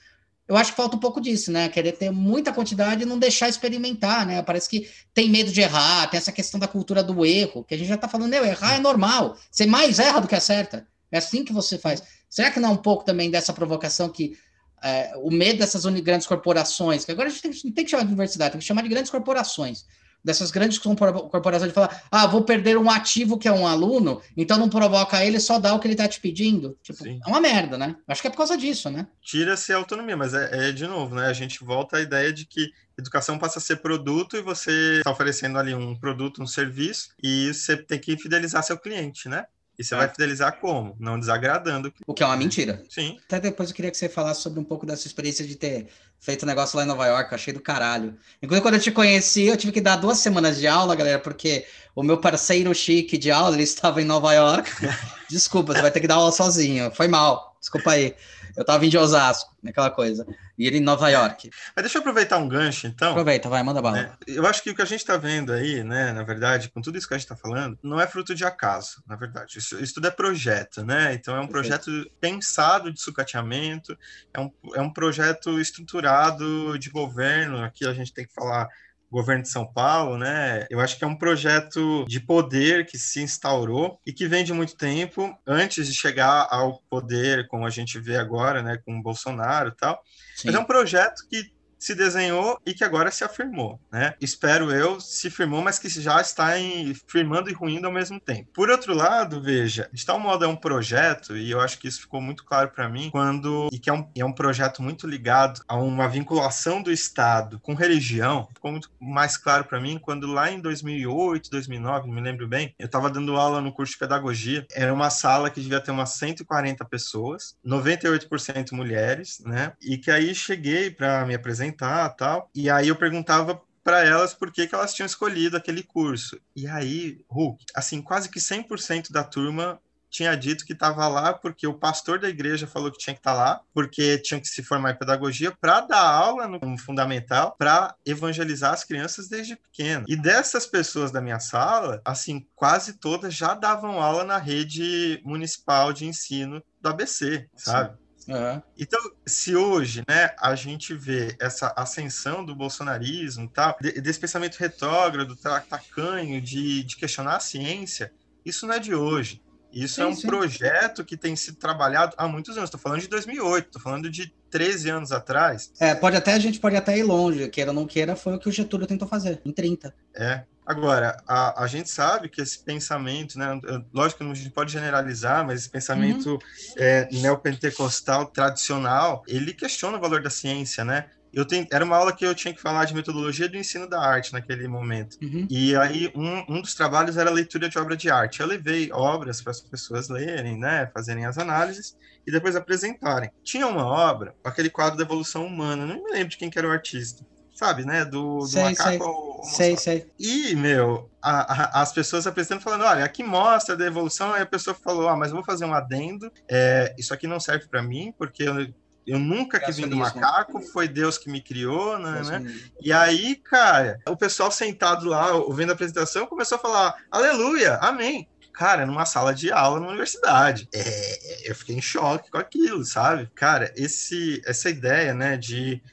[0.47, 1.67] Eu acho que falta um pouco disso, né?
[1.69, 4.41] Querer ter muita quantidade e não deixar experimentar, né?
[4.43, 7.77] Parece que tem medo de errar, tem essa questão da cultura do erro, que a
[7.77, 9.37] gente já tá falando, errar é normal.
[9.49, 10.87] Você mais erra do que acerta.
[11.11, 12.03] É assim que você faz.
[12.29, 14.37] Será que não é um pouco também dessa provocação que
[14.83, 18.03] é, o medo dessas grandes corporações, que agora a gente tem, não tem que chamar
[18.03, 19.85] de universidade, tem que chamar de grandes corporações
[20.25, 24.57] dessas grandes corporações de falar, ah, vou perder um ativo que é um aluno, então
[24.57, 26.75] não provoca ele, só dá o que ele está te pedindo.
[26.81, 27.19] Tipo, Sim.
[27.23, 27.95] é uma merda, né?
[28.07, 29.05] Acho que é por causa disso, né?
[29.21, 31.27] Tira-se a autonomia, mas é, é, de novo, né?
[31.27, 35.11] A gente volta à ideia de que educação passa a ser produto e você está
[35.11, 39.45] oferecendo ali um produto, um serviço, e você tem que fidelizar seu cliente, né?
[39.77, 40.95] E você vai fidelizar como?
[40.99, 41.93] Não desagradando.
[42.07, 42.83] O que é uma mentira.
[42.89, 43.17] Sim.
[43.25, 45.87] Até depois eu queria que você falasse sobre um pouco dessa experiência de ter
[46.19, 48.17] feito um negócio lá em Nova York, achei do caralho.
[48.41, 51.65] Inclusive, quando eu te conheci, eu tive que dar duas semanas de aula, galera, porque
[51.93, 54.71] o meu parceiro chique de aula, ele estava em Nova York.
[55.29, 56.91] Desculpa, você vai ter que dar aula sozinho.
[56.91, 57.57] Foi mal.
[57.59, 58.15] Desculpa aí.
[58.55, 60.25] Eu tava vindo de Osasco, aquela coisa.
[60.57, 61.49] E ele em Nova York.
[61.75, 63.11] Mas deixa eu aproveitar um gancho, então.
[63.11, 63.97] Aproveita, vai, manda bala.
[63.97, 64.11] Né?
[64.27, 66.97] Eu acho que o que a gente está vendo aí, né, na verdade, com tudo
[66.97, 69.57] isso que a gente está falando, não é fruto de acaso, na verdade.
[69.57, 71.13] Isso, isso tudo é projeto, né?
[71.13, 73.97] Então é um projeto pensado de sucateamento,
[74.33, 77.63] é um, é um projeto estruturado de governo.
[77.63, 78.69] Aqui a gente tem que falar
[79.15, 80.65] governo de São Paulo, né?
[80.69, 84.51] Eu acho que é um projeto de poder que se instaurou e que vem de
[84.51, 89.01] muito tempo, antes de chegar ao poder, como a gente vê agora, né, com o
[89.01, 90.01] Bolsonaro e tal.
[90.35, 90.47] Sim.
[90.47, 91.54] Mas é um projeto que
[91.85, 94.15] se desenhou e que agora se afirmou, né?
[94.19, 98.49] Espero eu, se firmou, mas que já está em, firmando e ruindo ao mesmo tempo.
[98.51, 102.01] Por outro lado, veja, de tal modo é um projeto, e eu acho que isso
[102.01, 105.61] ficou muito claro para mim, quando, e que é um, é um projeto muito ligado
[105.67, 110.49] a uma vinculação do Estado com religião, ficou muito mais claro para mim quando lá
[110.49, 114.65] em 2008, 2009, não me lembro bem, eu estava dando aula no curso de pedagogia,
[114.73, 119.73] era uma sala que devia ter umas 140 pessoas, 98% mulheres, né?
[119.79, 121.74] E que aí cheguei para me apresentar
[122.09, 122.49] tal.
[122.53, 126.39] E aí eu perguntava para elas por que, que elas tinham escolhido aquele curso.
[126.55, 129.79] E aí, Hulk, assim, quase que 100% da turma
[130.15, 133.33] tinha dito que estava lá porque o pastor da igreja falou que tinha que estar
[133.33, 137.93] tá lá, porque tinha que se formar em pedagogia para dar aula no fundamental, para
[138.05, 140.05] evangelizar as crianças desde pequeno.
[140.07, 145.91] E dessas pessoas da minha sala, assim, quase todas já davam aula na rede municipal
[145.91, 147.89] de ensino do ABC, sabe?
[147.89, 148.04] Sim.
[148.27, 148.61] Uhum.
[148.77, 155.35] Então, se hoje né, a gente vê essa ascensão do bolsonarismo, tal, desse pensamento retrógrado,
[155.35, 158.11] tacanho, de, de questionar a ciência,
[158.45, 159.41] isso não é de hoje.
[159.71, 160.25] Isso sim, é um sim.
[160.25, 162.69] projeto que tem sido trabalhado há muitos anos.
[162.69, 165.73] Estou falando de 2008, estou falando de 13 anos atrás.
[165.79, 168.39] É, pode até, a gente pode até ir longe, queira ou não queira, foi o
[168.39, 169.93] que o Getúlio tentou fazer, em 30.
[170.15, 170.45] É.
[170.65, 173.59] Agora, a, a gente sabe que esse pensamento, né,
[173.93, 176.39] lógico que não a gente pode generalizar, mas esse pensamento uhum.
[176.77, 181.05] é, neopentecostal tradicional, ele questiona o valor da ciência, né?
[181.35, 183.99] eu tenho, era uma aula que eu tinha que falar de metodologia do ensino da
[183.99, 185.17] arte naquele momento.
[185.21, 185.45] Uhum.
[185.49, 188.39] E aí um, um dos trabalhos era a leitura de obra de arte.
[188.39, 193.29] Eu levei obras para as pessoas lerem, né, fazerem as análises e depois apresentarem.
[193.43, 196.69] Tinha uma obra, aquele quadro da evolução humana, não me lembro de quem que era
[196.69, 197.25] o artista.
[197.55, 198.03] Sabe, né?
[198.03, 198.99] Do, do sei, macaco sei.
[198.99, 200.11] ao sei, sei.
[200.19, 204.45] E, meu, a, a, as pessoas apresentando falando, olha, aqui mostra da evolução, aí a
[204.45, 207.81] pessoa falou, ah, mas eu vou fazer um adendo, é, isso aqui não serve para
[207.81, 208.67] mim, porque eu
[209.07, 212.59] eu nunca quis vir do macaco, foi Deus que me criou, né, né?
[212.81, 218.27] E aí, cara, o pessoal sentado lá, ouvindo a apresentação, começou a falar, aleluia, amém.
[218.51, 220.67] Cara, numa sala de aula na universidade.
[220.73, 223.29] É, eu fiquei em choque com aquilo, sabe?
[223.35, 225.83] Cara, esse, essa ideia, né, de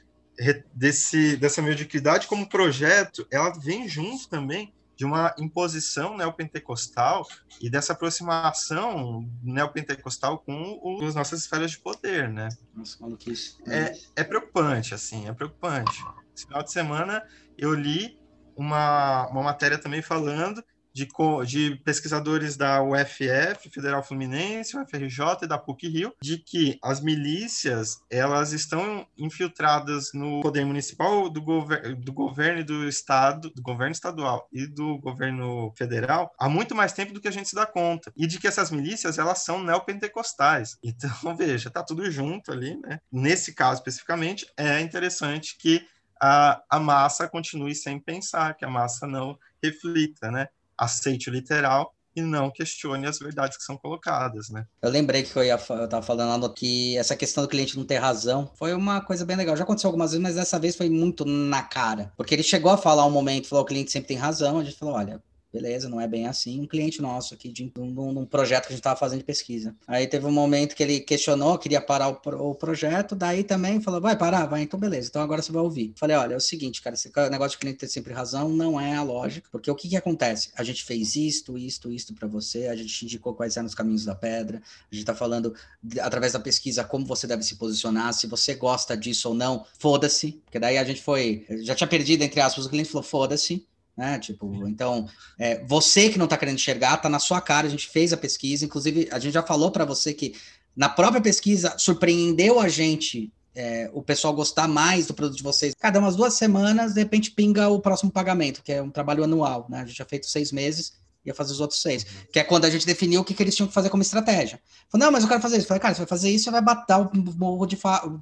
[0.73, 7.27] desse, dessa mediocridade como projeto, ela vem junto também de uma imposição neopentecostal
[7.59, 12.49] e dessa aproximação neopentecostal com as nossas esferas de poder, né?
[12.73, 13.57] Nossa, maluquice.
[13.67, 16.03] É, é preocupante, assim, é preocupante.
[16.35, 17.27] Esse final de semana
[17.57, 18.19] eu li
[18.55, 20.63] uma, uma matéria também falando
[20.93, 21.07] de,
[21.45, 28.53] de, pesquisadores da UFF, Federal Fluminense, UFRJ e da PUC-Rio, de que as milícias elas
[28.53, 34.47] estão infiltradas no poder municipal do, gover do governo e do estado, do governo estadual
[34.51, 38.11] e do governo federal há muito mais tempo do que a gente se dá conta.
[38.15, 40.77] E de que essas milícias elas são neopentecostais.
[40.93, 42.99] Então, veja, tá tudo junto ali, né?
[43.11, 45.85] Nesse caso especificamente, é interessante que
[46.21, 50.47] a, a massa continue sem pensar, que a massa não reflita, né?
[50.83, 54.65] Aceite o literal e não questione as verdades que são colocadas, né?
[54.81, 57.97] Eu lembrei que eu ia eu tava falando que essa questão do cliente não ter
[57.97, 59.57] razão foi uma coisa bem legal.
[59.57, 62.11] Já aconteceu algumas vezes, mas dessa vez foi muito na cara.
[62.15, 64.59] Porque ele chegou a falar um momento, falou: o cliente sempre tem razão.
[64.59, 65.21] A gente falou: olha,
[65.53, 66.59] beleza, não é bem assim.
[66.59, 69.75] Um cliente nosso aqui, de, um, projeto que a gente estava fazendo de pesquisa.
[69.87, 74.01] Aí teve um momento que ele questionou, queria parar o, o, projeto, daí também falou,
[74.01, 75.93] vai parar, vai, então beleza, então agora você vai ouvir.
[75.95, 78.95] Falei, olha, é o seguinte, cara, esse negócio de cliente ter sempre razão não é
[78.95, 80.49] a lógica, porque o que que acontece?
[80.55, 83.75] A gente fez isto, isto, isto para você, a gente te indicou quais eram os
[83.75, 85.53] caminhos da pedra, a gente está falando,
[86.01, 90.41] através da pesquisa, como você deve se posicionar, se você gosta disso ou não, foda-se,
[90.45, 94.19] porque daí a gente foi, já tinha perdido, entre aspas, o cliente falou, foda-se, né?
[94.19, 97.87] Tipo, então, é, você que não está querendo enxergar, está na sua cara, a gente
[97.87, 100.35] fez a pesquisa, inclusive a gente já falou para você que
[100.75, 105.73] na própria pesquisa surpreendeu a gente é, o pessoal gostar mais do produto de vocês.
[105.79, 109.67] Cada umas duas semanas, de repente, pinga o próximo pagamento, que é um trabalho anual,
[109.69, 109.81] né?
[109.81, 110.93] A gente já feito seis meses,
[111.25, 112.09] ia fazer os outros seis, uhum.
[112.33, 114.59] que é quando a gente definiu o que, que eles tinham que fazer como estratégia.
[114.89, 115.67] Falei, não, mas eu quero fazer isso.
[115.67, 117.77] Falei, cara, você vai fazer isso, você vai bater o morro de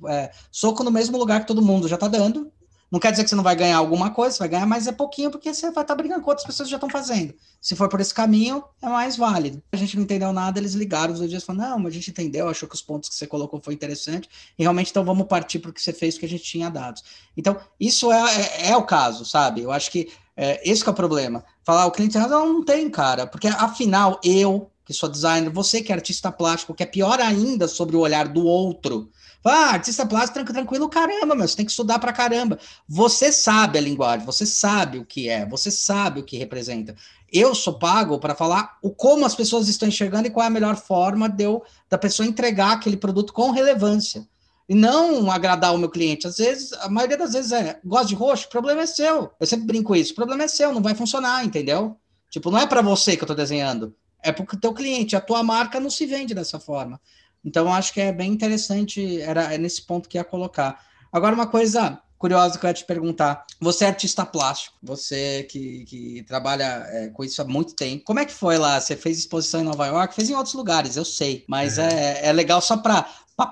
[0.09, 2.51] é, soco no mesmo lugar que todo mundo já tá dando,
[2.91, 4.91] não quer dizer que você não vai ganhar alguma coisa, você vai ganhar, mas é
[4.91, 7.33] pouquinho, porque você vai estar tá brigando com outras pessoas que já estão fazendo.
[7.61, 9.63] Se for por esse caminho, é mais válido.
[9.71, 11.95] A gente não entendeu nada, eles ligaram os dois dias e falaram: não, mas a
[11.95, 14.27] gente entendeu, achou que os pontos que você colocou foi interessante,
[14.59, 17.01] e realmente então vamos partir para o que você fez, que a gente tinha dados.
[17.37, 19.61] Então, isso é, é, é o caso, sabe?
[19.61, 21.45] Eu acho que é, esse que é o problema.
[21.63, 25.93] Falar, o cliente razão, não tem, cara, porque afinal, eu, que sou designer, você que
[25.93, 29.09] é artista plástico, que é pior ainda sobre o olhar do outro
[29.49, 32.59] ah, artista plástico tranquilo, caramba, meu, você tem que estudar pra caramba.
[32.87, 36.95] Você sabe a linguagem, você sabe o que é, você sabe o que representa.
[37.31, 40.51] Eu sou pago para falar o como as pessoas estão enxergando e qual é a
[40.51, 44.27] melhor forma de eu, da pessoa entregar aquele produto com relevância.
[44.69, 46.27] E não agradar o meu cliente.
[46.27, 49.31] Às vezes, a maioria das vezes é, gosta de roxo, o problema é seu.
[49.39, 51.97] Eu sempre brinco isso, o problema é seu, não vai funcionar, entendeu?
[52.29, 55.21] Tipo, não é para você que eu estou desenhando, é porque o teu cliente, a
[55.21, 57.01] tua marca não se vende dessa forma.
[57.43, 60.79] Então, acho que é bem interessante, era é nesse ponto que ia colocar.
[61.11, 63.43] Agora, uma coisa curiosa que eu ia te perguntar.
[63.59, 68.03] Você é artista plástico, você que, que trabalha é, com isso há muito tempo.
[68.05, 68.79] Como é que foi lá?
[68.79, 70.13] Você fez exposição em Nova York?
[70.13, 71.43] Fez em outros lugares, eu sei.
[71.47, 73.07] Mas é, é, é legal só para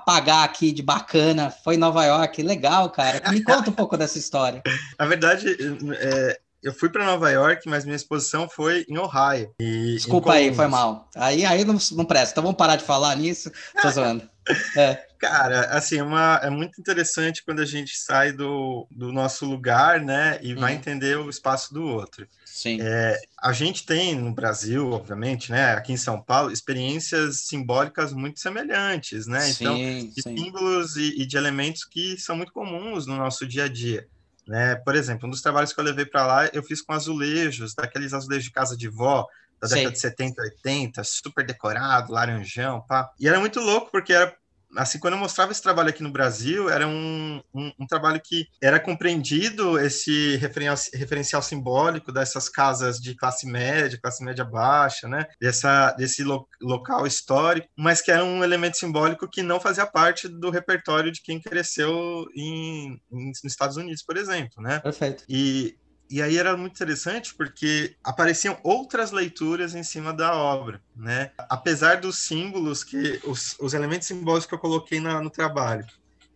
[0.06, 1.50] pagar aqui de bacana.
[1.50, 3.28] Foi em Nova York, legal, cara.
[3.32, 4.62] Me conta um pouco dessa história.
[4.96, 5.56] Na verdade,
[5.98, 9.54] é, eu fui para Nova York, mas minha exposição foi em Ohio.
[9.60, 11.08] E, Desculpa aí, foi mal.
[11.16, 12.32] Aí, aí não, não presta.
[12.32, 13.50] Então vamos parar de falar nisso.
[13.80, 14.28] Tô zoando.
[14.76, 15.06] É.
[15.18, 20.00] Cara, assim, é uma, é muito interessante quando a gente sai do, do nosso lugar,
[20.00, 20.78] né, e vai uhum.
[20.78, 22.26] entender o espaço do outro.
[22.46, 22.78] Sim.
[22.80, 28.40] É, a gente tem no Brasil, obviamente, né, aqui em São Paulo, experiências simbólicas muito
[28.40, 29.40] semelhantes, né?
[29.40, 30.36] Sim, então, de sim.
[30.36, 34.08] símbolos e, e de elementos que são muito comuns no nosso dia a dia.
[34.50, 34.74] Né?
[34.74, 38.12] Por exemplo, um dos trabalhos que eu levei para lá, eu fiz com azulejos, daqueles
[38.12, 39.24] azulejos de casa de vó,
[39.60, 43.12] da década de 70, 80, super decorado, laranjão, pá.
[43.20, 44.34] E era muito louco, porque era
[44.76, 48.46] assim, quando eu mostrava esse trabalho aqui no Brasil, era um, um, um trabalho que
[48.62, 55.26] era compreendido esse referencial, referencial, simbólico dessas casas de classe média, classe média baixa, né?
[55.40, 60.28] Dessa, desse lo, local histórico, mas que era um elemento simbólico que não fazia parte
[60.28, 64.80] do repertório de quem cresceu em, em nos Estados Unidos, por exemplo, né?
[64.80, 65.24] Perfeito.
[65.28, 65.76] E
[66.10, 71.30] e aí era muito interessante porque apareciam outras leituras em cima da obra, né?
[71.48, 75.86] Apesar dos símbolos que os, os elementos simbólicos que eu coloquei na, no trabalho,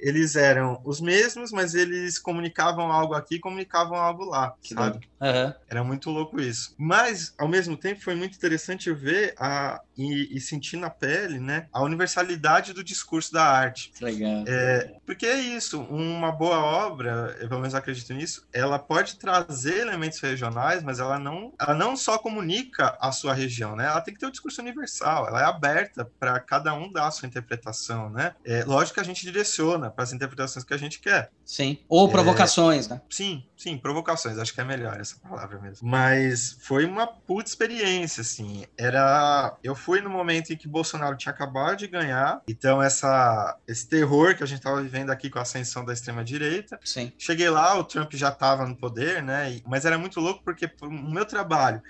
[0.04, 5.08] eles eram os mesmos, mas eles comunicavam algo aqui, comunicavam algo lá, sabe?
[5.18, 5.54] Uhum.
[5.66, 6.74] Era muito louco isso.
[6.76, 11.68] Mas, ao mesmo tempo, foi muito interessante ver a, e, e sentir na pele, né,
[11.72, 13.92] a universalidade do discurso da arte.
[13.98, 14.44] Legal.
[14.46, 19.78] É, porque é isso, uma boa obra, eu pelo menos acredito nisso, ela pode trazer
[19.78, 23.86] elementos regionais, mas ela não, ela não só comunica a sua região, né?
[23.86, 27.10] Ela tem que ter um discurso universal, ela é aberta para cada um dar a
[27.10, 28.34] sua interpretação, né?
[28.44, 31.30] É, lógico que a gente direciona para as interpretações que a gente quer.
[31.44, 31.78] Sim.
[31.88, 33.00] Ou provocações, é, né?
[33.08, 35.88] Sim, sim, provocações, acho que é melhor essa palavra mesmo.
[35.88, 38.64] Mas foi uma puta experiência, assim.
[38.76, 39.56] Era.
[39.62, 44.36] Eu fui no momento em que Bolsonaro tinha acabado de ganhar, então essa, esse terror
[44.36, 46.78] que a gente estava vivendo aqui com a ascensão da extrema-direita.
[46.84, 47.12] Sim.
[47.18, 49.60] Cheguei lá, o Trump já estava no poder, né?
[49.66, 51.82] Mas era muito louco porque o meu trabalho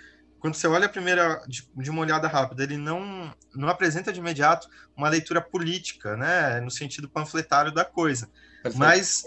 [0.44, 4.20] quando você olha a primeira de, de, uma olhada rápida, ele não, não apresenta de
[4.20, 8.28] imediato uma leitura política, né, no sentido panfletário da coisa.
[8.62, 8.78] Perfeito.
[8.78, 9.24] Mas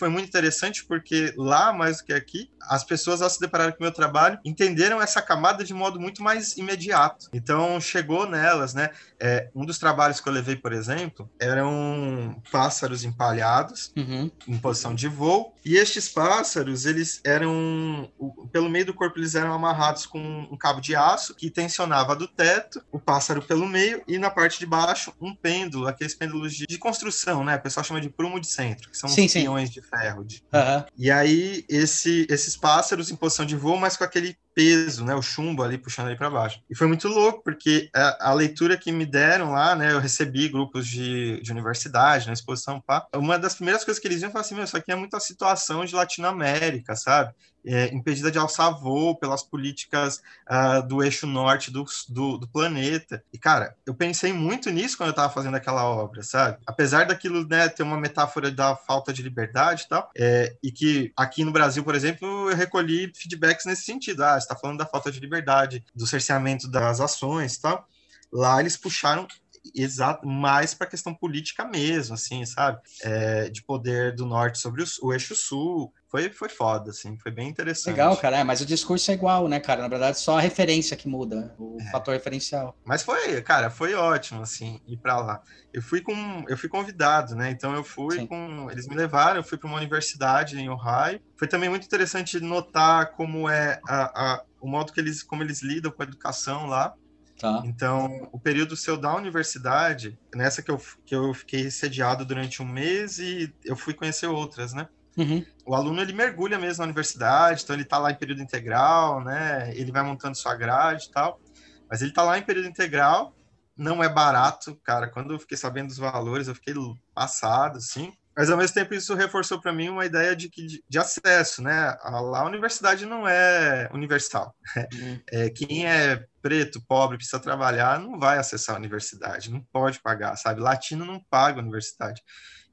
[0.00, 3.80] foi muito interessante porque lá, mais do que aqui, as pessoas, ao se depararem com
[3.80, 7.28] o meu trabalho, entenderam essa camada de modo muito mais imediato.
[7.34, 8.90] Então, chegou nelas, né?
[9.18, 14.30] É, um dos trabalhos que eu levei, por exemplo, eram pássaros empalhados uhum.
[14.48, 15.54] em posição de voo.
[15.62, 18.10] E estes pássaros, eles eram,
[18.50, 20.18] pelo meio do corpo, eles eram amarrados com
[20.50, 24.58] um cabo de aço que tensionava do teto, o pássaro pelo meio, e na parte
[24.58, 27.56] de baixo, um pêndulo, aqueles pêndulos de, de construção, né?
[27.56, 30.24] O pessoal chama de prumo de centro, que são sim, os peões de ferro.
[30.24, 30.42] De...
[30.52, 30.84] Uhum.
[30.96, 35.22] E aí, esse, esses pássaros em posição de voo, mas com aquele peso, né, o
[35.22, 36.60] chumbo ali puxando ele para baixo.
[36.68, 40.48] E foi muito louco, porque a, a, leitura que me deram lá, né, eu recebi
[40.48, 44.42] grupos de, de universidade na exposição, pá, uma das primeiras coisas que eles iam falar
[44.42, 47.32] assim, meu, isso aqui é muito a situação de Latinoamérica, sabe?
[47.64, 53.22] É, impedida de alçar voo pelas políticas uh, do eixo norte do, do, do, planeta.
[53.32, 56.58] E, cara, eu pensei muito nisso quando eu estava fazendo aquela obra, sabe?
[56.66, 61.12] Apesar daquilo né, ter uma metáfora da falta de liberdade e tal, é, e que
[61.16, 64.24] aqui no Brasil, por exemplo, eu recolhi feedbacks nesse sentido.
[64.24, 67.86] Ah, você está falando da falta de liberdade, do cerceamento das ações e tal.
[68.32, 69.26] Lá eles puxaram
[69.74, 72.80] exato mais para a questão política mesmo, assim, sabe?
[73.02, 75.92] É, de poder do norte sobre o, o, eixo sul.
[76.10, 77.92] Foi, foi foda, assim, foi bem interessante.
[77.92, 79.80] Legal, cara, é, mas o discurso é igual, né, cara?
[79.80, 81.90] Na verdade, só a referência que muda, o é.
[81.92, 82.76] fator referencial.
[82.84, 85.40] Mas foi, cara, foi ótimo, assim, ir para lá.
[85.72, 87.50] Eu fui com, eu fui convidado, né?
[87.52, 88.26] Então eu fui Sim.
[88.26, 91.20] com, eles me levaram, eu fui para uma universidade em Ohio.
[91.36, 95.62] Foi também muito interessante notar como é a, a, o modo que eles, como eles
[95.62, 96.92] lidam com a educação lá.
[97.38, 97.62] Tá.
[97.64, 102.66] Então, o período seu da universidade, nessa que eu, que eu fiquei sediado durante um
[102.66, 104.88] mês e eu fui conhecer outras, né?
[105.16, 105.44] Uhum.
[105.66, 109.72] O aluno ele mergulha mesmo na universidade, então ele está lá em período integral, né?
[109.74, 111.40] Ele vai montando sua grade e tal,
[111.88, 113.34] mas ele está lá em período integral,
[113.76, 115.08] não é barato, cara.
[115.08, 116.74] Quando eu fiquei sabendo dos valores, eu fiquei
[117.14, 118.12] passado, assim.
[118.36, 121.96] Mas ao mesmo tempo isso reforçou para mim uma ideia de que de, acesso, né?
[122.00, 124.54] A, a universidade não é universal.
[124.94, 125.20] Uhum.
[125.32, 130.36] É, quem é preto, pobre, precisa trabalhar, não vai acessar a universidade, não pode pagar,
[130.36, 130.60] sabe?
[130.60, 132.22] Latino não paga a universidade.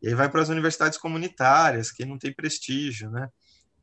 [0.02, 3.30] E aí vai para as universidades comunitárias, que não tem prestígio, né?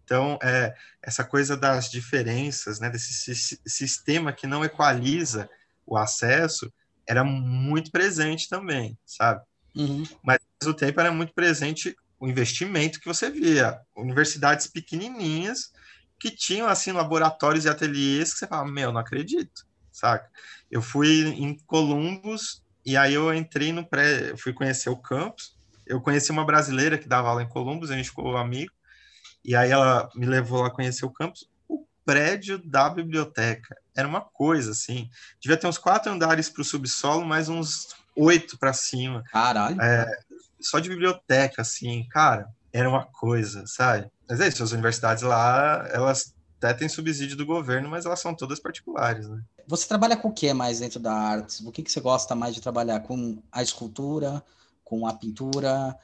[0.04, 3.34] Então, é, essa coisa das diferenças, né, desse
[3.66, 5.48] sistema que não equaliza
[5.86, 6.72] o acesso,
[7.08, 9.42] era muito presente também, sabe?
[9.74, 10.04] Uhum.
[10.22, 13.80] Mas, ao mesmo tempo, era muito presente o investimento que você via.
[13.96, 15.72] Universidades pequenininhas
[16.18, 20.30] que tinham, assim, laboratórios e ateliês que você fala, meu, não acredito, saca?
[20.70, 25.53] Eu fui em Columbus e aí eu entrei no pré, fui conhecer o campus,
[25.86, 28.72] eu conheci uma brasileira que dava aula em Columbus, a gente ficou amigo,
[29.44, 31.48] e aí ela me levou lá conhecer o campus.
[31.68, 35.08] O prédio da biblioteca era uma coisa, assim,
[35.40, 39.22] devia ter uns quatro andares para o subsolo, mais uns oito para cima.
[39.30, 39.80] Caralho.
[39.80, 40.06] É,
[40.60, 44.10] só de biblioteca, assim, cara, era uma coisa, sabe?
[44.28, 48.34] Mas é isso, as universidades lá, elas até têm subsídio do governo, mas elas são
[48.34, 49.42] todas particulares, né?
[49.66, 51.66] Você trabalha com o que mais dentro da arte?
[51.66, 53.00] O que, que você gosta mais de trabalhar?
[53.00, 54.42] Com a escultura,
[54.84, 55.96] com a pintura,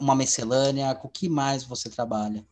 [0.00, 0.94] uma miscelânea?
[0.94, 2.44] Com o que mais você trabalha?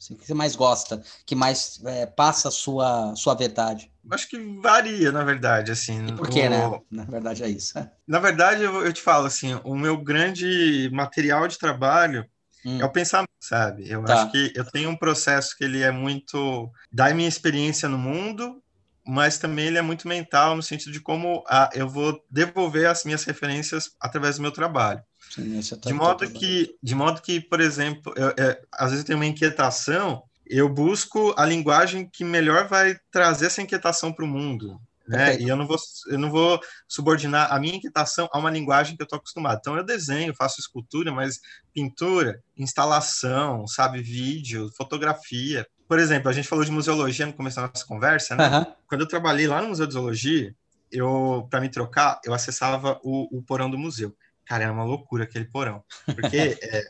[0.00, 1.02] Assim, o que você mais gosta?
[1.26, 3.90] Que mais é, passa a sua, sua verdade?
[4.10, 6.06] Acho que varia, na verdade, assim.
[6.06, 6.50] E por quê, o...
[6.50, 6.80] né?
[6.90, 7.74] Na verdade é isso.
[8.06, 12.24] Na verdade, eu, eu te falo, assim, o meu grande material de trabalho
[12.64, 12.80] hum.
[12.80, 13.90] é o pensamento, sabe?
[13.90, 14.14] Eu tá.
[14.14, 18.62] acho que eu tenho um processo que ele é muito da minha experiência no mundo,
[19.06, 23.04] mas também ele é muito mental no sentido de como ah, eu vou devolver as
[23.04, 25.02] minhas referências através do meu trabalho.
[25.30, 29.18] Sim, tá de modo que, de modo que, por exemplo, eu, é, às vezes tenho
[29.18, 34.80] uma inquietação, eu busco a linguagem que melhor vai trazer essa inquietação para o mundo,
[35.06, 35.38] né?
[35.40, 39.02] E eu não vou, eu não vou subordinar a minha inquietação a uma linguagem que
[39.02, 39.58] eu estou acostumado.
[39.58, 41.40] Então eu desenho, faço escultura, mas
[41.72, 45.66] pintura, instalação, sabe, vídeo, fotografia.
[45.86, 48.48] Por exemplo, a gente falou de museologia no começo da nossa conversa, né?
[48.48, 48.66] Uhum.
[48.86, 50.54] Quando eu trabalhei lá no Museu de Zoologia,
[50.92, 54.14] eu para me trocar, eu acessava o, o porão do museu.
[54.48, 55.84] Cara, era uma loucura aquele porão.
[56.06, 56.84] Porque é,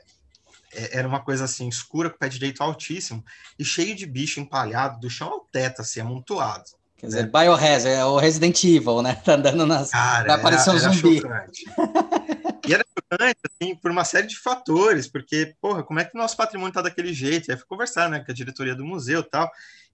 [0.73, 3.25] é, era uma coisa assim, escura, com o pé direito altíssimo,
[3.59, 6.65] e cheio de bicho empalhado do chão ao teto, assim, amontoado.
[6.97, 7.17] Quer né?
[7.17, 9.15] dizer, Biohazard, é o Resident Evil, né?
[9.25, 9.91] Tá andando nas.
[9.91, 11.21] Cara, vai aparecer um zumbi.
[12.67, 16.19] e era chocante, assim, por uma série de fatores, porque, porra, como é que o
[16.19, 17.49] nosso patrimônio tá daquele jeito?
[17.49, 19.51] E aí fui conversar, né, com a diretoria do museu e tal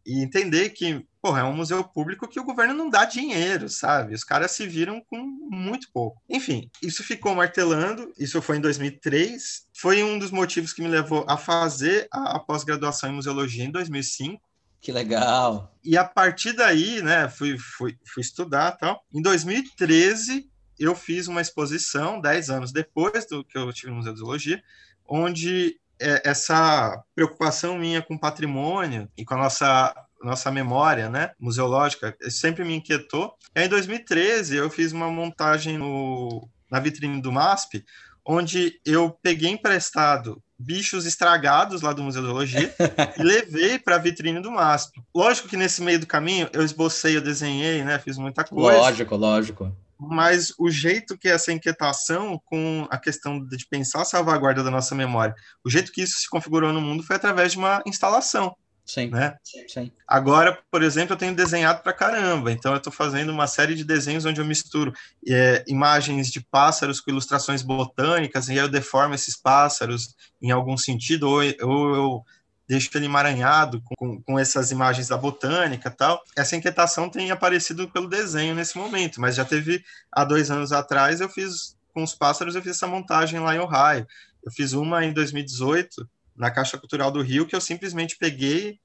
[0.07, 4.15] e entender que, porra, é um museu público que o governo não dá dinheiro, sabe?
[4.15, 6.21] Os caras se viram com muito pouco.
[6.29, 11.25] Enfim, isso ficou martelando, isso foi em 2003, foi um dos motivos que me levou
[11.29, 14.41] a fazer a, a pós-graduação em museologia em 2005.
[14.81, 15.75] Que legal.
[15.83, 19.03] E a partir daí, né, fui, fui, fui estudar tal.
[19.15, 24.12] Em 2013, eu fiz uma exposição, 10 anos depois do que eu tive no Museu
[24.12, 24.62] de Zoologia,
[25.07, 29.95] onde é, essa preocupação minha com patrimônio e com a nossa
[30.25, 33.35] nossa memória, né, museológica, sempre me inquietou.
[33.55, 37.85] E aí, em 2013, eu fiz uma montagem no, na vitrine do MASP,
[38.25, 42.75] onde eu peguei emprestado bichos estragados lá do Museu de Zoologia
[43.18, 45.03] e levei para a vitrine do MASP.
[45.14, 48.79] Lógico que nesse meio do caminho eu esbocei, eu desenhei, né, fiz muita coisa.
[48.79, 49.77] Lógico, lógico.
[49.99, 54.95] Mas o jeito que essa inquietação com a questão de pensar a salvaguarda da nossa
[54.95, 55.34] memória,
[55.64, 58.55] o jeito que isso se configurou no mundo foi através de uma instalação.
[58.84, 59.09] Sim.
[59.09, 59.34] Né?
[59.66, 59.90] Sim.
[60.07, 63.82] Agora, por exemplo, eu tenho desenhado para caramba, então eu estou fazendo uma série de
[63.82, 64.92] desenhos onde eu misturo
[65.26, 71.28] é, imagens de pássaros com ilustrações botânicas, e eu deformo esses pássaros em algum sentido,
[71.28, 72.24] ou, ou eu
[72.69, 76.23] deixo ele emaranhado com, com essas imagens da botânica tal.
[76.37, 81.21] Essa inquietação tem aparecido pelo desenho nesse momento, mas já teve há dois anos atrás,
[81.21, 84.07] eu fiz com os pássaros, eu fiz essa montagem lá em Ohio.
[84.45, 88.79] Eu fiz uma em 2018 na Caixa Cultural do Rio, que eu simplesmente peguei,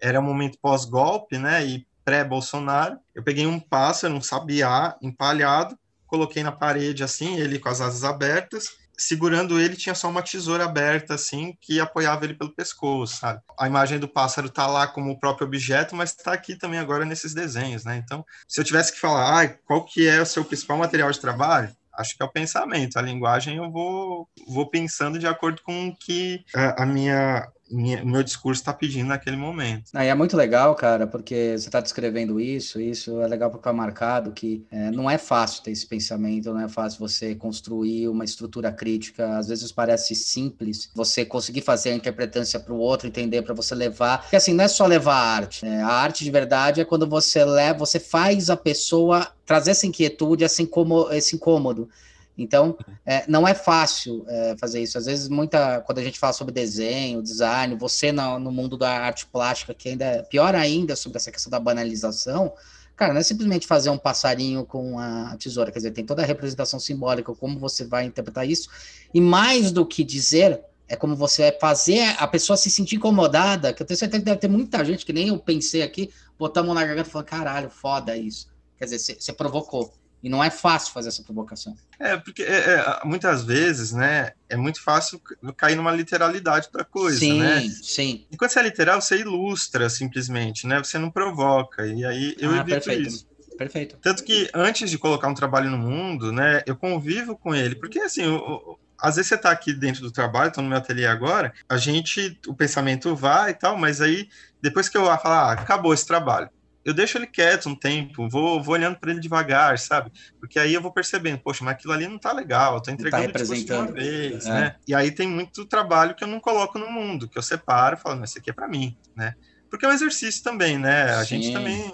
[0.00, 5.76] era um momento pós-golpe, né, e pré-Bolsonaro, eu peguei um pássaro, um sabiá empalhado,
[6.06, 10.64] coloquei na parede assim, ele com as asas abertas, segurando ele tinha só uma tesoura
[10.64, 13.40] aberta assim que apoiava ele pelo pescoço, sabe?
[13.58, 17.04] A imagem do pássaro tá lá como o próprio objeto, mas está aqui também agora
[17.04, 17.96] nesses desenhos, né?
[17.96, 21.20] Então, se eu tivesse que falar, ah, qual que é o seu principal material de
[21.20, 21.74] trabalho?
[21.98, 22.98] acho que é o pensamento.
[22.98, 28.22] A linguagem eu vou, vou pensando de acordo com o que a, a minha meu
[28.22, 29.90] discurso está pedindo naquele momento.
[29.94, 33.72] Ah, é muito legal, cara, porque você está descrevendo isso, isso é legal porque é
[33.72, 38.24] marcado que é, não é fácil ter esse pensamento, não é fácil você construir uma
[38.24, 43.42] estrutura crítica, às vezes parece simples, você conseguir fazer a interpretância para o outro, entender,
[43.42, 45.82] para você levar, porque assim, não é só levar a arte, né?
[45.82, 50.44] a arte de verdade é quando você leva, você faz a pessoa trazer essa inquietude,
[50.44, 51.88] esse incômodo, esse incômodo.
[52.36, 54.98] Então, é, não é fácil é, fazer isso.
[54.98, 58.90] Às vezes, muita, quando a gente fala sobre desenho, design, você no, no, mundo da
[58.90, 62.52] arte plástica, que ainda é pior ainda sobre essa questão da banalização,
[62.94, 66.26] cara, não é simplesmente fazer um passarinho com a tesoura, quer dizer, tem toda a
[66.26, 68.68] representação simbólica, como você vai interpretar isso,
[69.12, 73.72] e mais do que dizer, é como você vai fazer a pessoa se sentir incomodada,
[73.72, 76.60] que eu tenho certeza que deve ter muita gente, que nem eu pensei aqui, botar
[76.60, 78.48] a mão na garganta e falar, caralho, foda isso.
[78.78, 79.92] Quer dizer, você provocou.
[80.26, 81.76] E não é fácil fazer essa provocação.
[82.00, 85.22] É, porque é, é, muitas vezes, né, é muito fácil
[85.56, 87.60] cair numa literalidade da coisa, sim, né?
[87.60, 88.26] Sim, sim.
[88.32, 90.78] Enquanto você é literal, você ilustra simplesmente, né?
[90.78, 91.86] Você não provoca.
[91.86, 93.08] E aí eu ah, evito perfeito.
[93.08, 93.28] isso.
[93.56, 93.98] Perfeito.
[94.02, 98.00] Tanto que antes de colocar um trabalho no mundo, né, eu convivo com ele, porque
[98.00, 101.52] assim, eu, às vezes você está aqui dentro do trabalho, estou no meu ateliê agora,
[101.68, 104.28] a gente, o pensamento vai e tal, mas aí
[104.60, 106.50] depois que eu falar, ah, acabou esse trabalho,
[106.86, 110.12] eu deixo ele quieto um tempo, vou, vou olhando para ele devagar, sabe?
[110.38, 112.92] Porque aí eu vou percebendo, poxa, mas aquilo ali não tá legal, eu tô tá
[112.92, 114.50] entregando tá tipo, uma vez, é.
[114.50, 114.76] né?
[114.86, 118.00] E aí tem muito trabalho que eu não coloco no mundo, que eu separo e
[118.00, 119.34] falo, mas isso aqui é para mim, né?
[119.68, 121.10] Porque é um exercício também, né?
[121.14, 121.42] A Sim.
[121.42, 121.92] gente também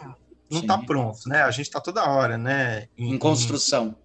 [0.51, 0.67] não Sim.
[0.67, 1.43] tá pronto, né?
[1.43, 2.87] A gente tá toda hora, né?
[2.99, 3.97] Em, em construção.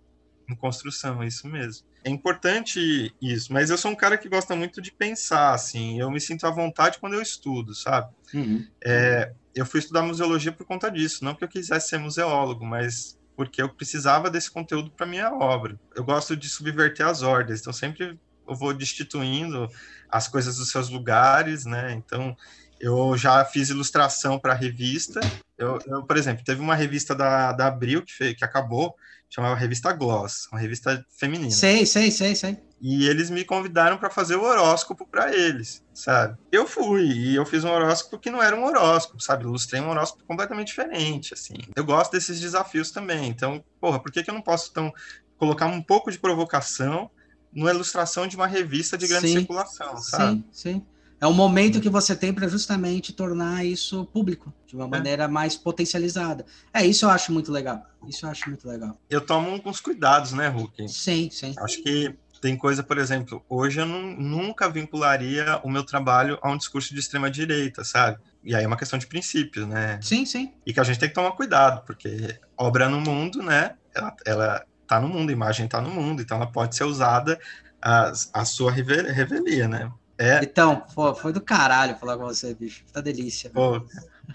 [0.49, 1.85] Em, em construção, é isso mesmo.
[2.07, 6.09] É importante isso, mas eu sou um cara que gosta muito de pensar, assim, eu
[6.09, 8.09] me sinto à vontade quando eu estudo, sabe?
[8.33, 8.65] Uhum.
[8.81, 13.19] É, eu fui estudar museologia por conta disso, não que eu quisesse ser museólogo, mas
[13.35, 15.77] porque eu precisava desse conteúdo para minha obra.
[15.93, 19.67] Eu gosto de subverter as ordens, então sempre eu vou destituindo
[20.09, 21.91] as coisas dos seus lugares, né?
[21.91, 22.37] Então,
[22.79, 25.19] eu já fiz ilustração para revista.
[25.57, 28.95] Eu, eu, por exemplo, teve uma revista da, da Abril que, fez, que acabou,
[29.29, 31.51] chamava Revista Gloss, uma revista feminina.
[31.51, 32.57] Sei, sei, sei, sei.
[32.79, 36.37] E eles me convidaram para fazer o horóscopo para eles, sabe?
[36.51, 39.45] Eu fui e eu fiz um horóscopo que não era um horóscopo, sabe?
[39.45, 41.55] Ilustrei um horóscopo completamente diferente, assim.
[41.75, 43.27] Eu gosto desses desafios também.
[43.29, 44.93] Então, porra, por que, que eu não posso então
[45.37, 47.09] colocar um pouco de provocação
[47.51, 50.35] numa ilustração de uma revista de grande sim, circulação, sabe?
[50.35, 50.85] Sim, sim.
[51.19, 54.87] É o momento que você tem para justamente tornar isso público, de uma é.
[54.87, 56.45] maneira mais potencializada.
[56.71, 57.83] É, isso eu acho muito legal.
[58.07, 58.99] Isso eu acho muito legal.
[59.09, 60.87] Eu tomo alguns cuidados, né, Hulk?
[60.87, 61.55] Sim, sim.
[61.57, 66.51] Acho que tem coisa, por exemplo, hoje eu não, nunca vincularia o meu trabalho a
[66.51, 68.19] um discurso de extrema direita, sabe?
[68.43, 69.99] E aí é uma questão de princípios, né?
[70.01, 70.53] Sim, sim.
[70.65, 73.75] E que a gente tem que tomar cuidado, porque obra no mundo, né?
[73.93, 77.39] Ela, ela tá no mundo, a imagem tá no mundo, então ela pode ser usada
[77.81, 79.91] a, a sua revelia, né?
[80.19, 80.39] É.
[80.41, 82.83] Então, pô, foi do caralho falar com você, bicho.
[82.91, 83.49] Tá delícia.
[83.51, 83.85] Pô,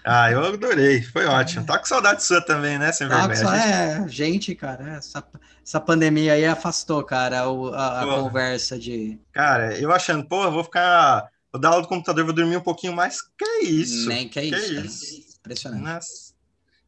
[0.03, 1.65] ah, eu adorei, foi ótimo.
[1.65, 3.57] Tá com saudade sua também, né, sem tá vergonha?
[3.57, 5.23] É, gente, cara, essa,
[5.65, 9.19] essa pandemia aí afastou, cara, a, a, a conversa de.
[9.31, 12.61] Cara, eu achando, pô, eu vou ficar vou dar aula do computador, vou dormir um
[12.61, 13.21] pouquinho mais.
[13.21, 14.09] Que é isso?
[14.09, 14.77] Nem que é que isso.
[14.77, 15.37] É isso.
[15.39, 15.83] Impressionante.
[15.83, 16.33] Nossa,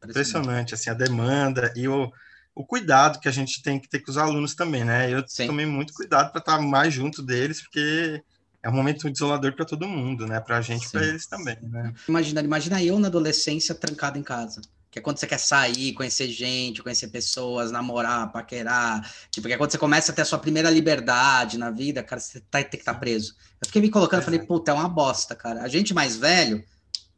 [0.04, 2.10] impressionante, assim, a demanda e o,
[2.54, 5.12] o cuidado que a gente tem que ter com os alunos também, né?
[5.12, 5.46] Eu Sim.
[5.46, 8.22] tomei muito cuidado para estar mais junto deles, porque
[8.66, 10.40] é um momento desolador para todo mundo, né?
[10.40, 11.94] Para a gente e para eles também, né?
[12.08, 14.60] Imagina, imagina eu na adolescência trancado em casa.
[14.90, 19.08] Que é quando você quer sair, conhecer gente, conhecer pessoas, namorar, paquerar.
[19.30, 22.20] Tipo, que é quando você começa a ter a sua primeira liberdade na vida, cara,
[22.20, 23.36] você tá, tem que estar tá preso.
[23.62, 24.24] Eu fiquei me colocando, é.
[24.24, 25.62] falei, puta, é uma bosta, cara.
[25.62, 26.64] A gente mais velho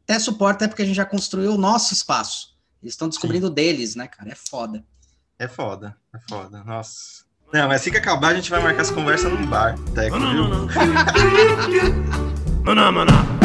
[0.03, 2.55] até suporta é porque a gente já construiu o nosso espaço.
[2.79, 3.53] Eles estão descobrindo Sim.
[3.55, 4.29] deles, né, cara?
[4.29, 4.85] É foda.
[5.39, 6.63] É foda, é foda.
[6.63, 7.23] Nossa.
[7.51, 10.47] Não, mas assim que acabar, a gente vai marcar essa conversa num bar, Teco, viu?
[12.63, 13.38] Maná, maná.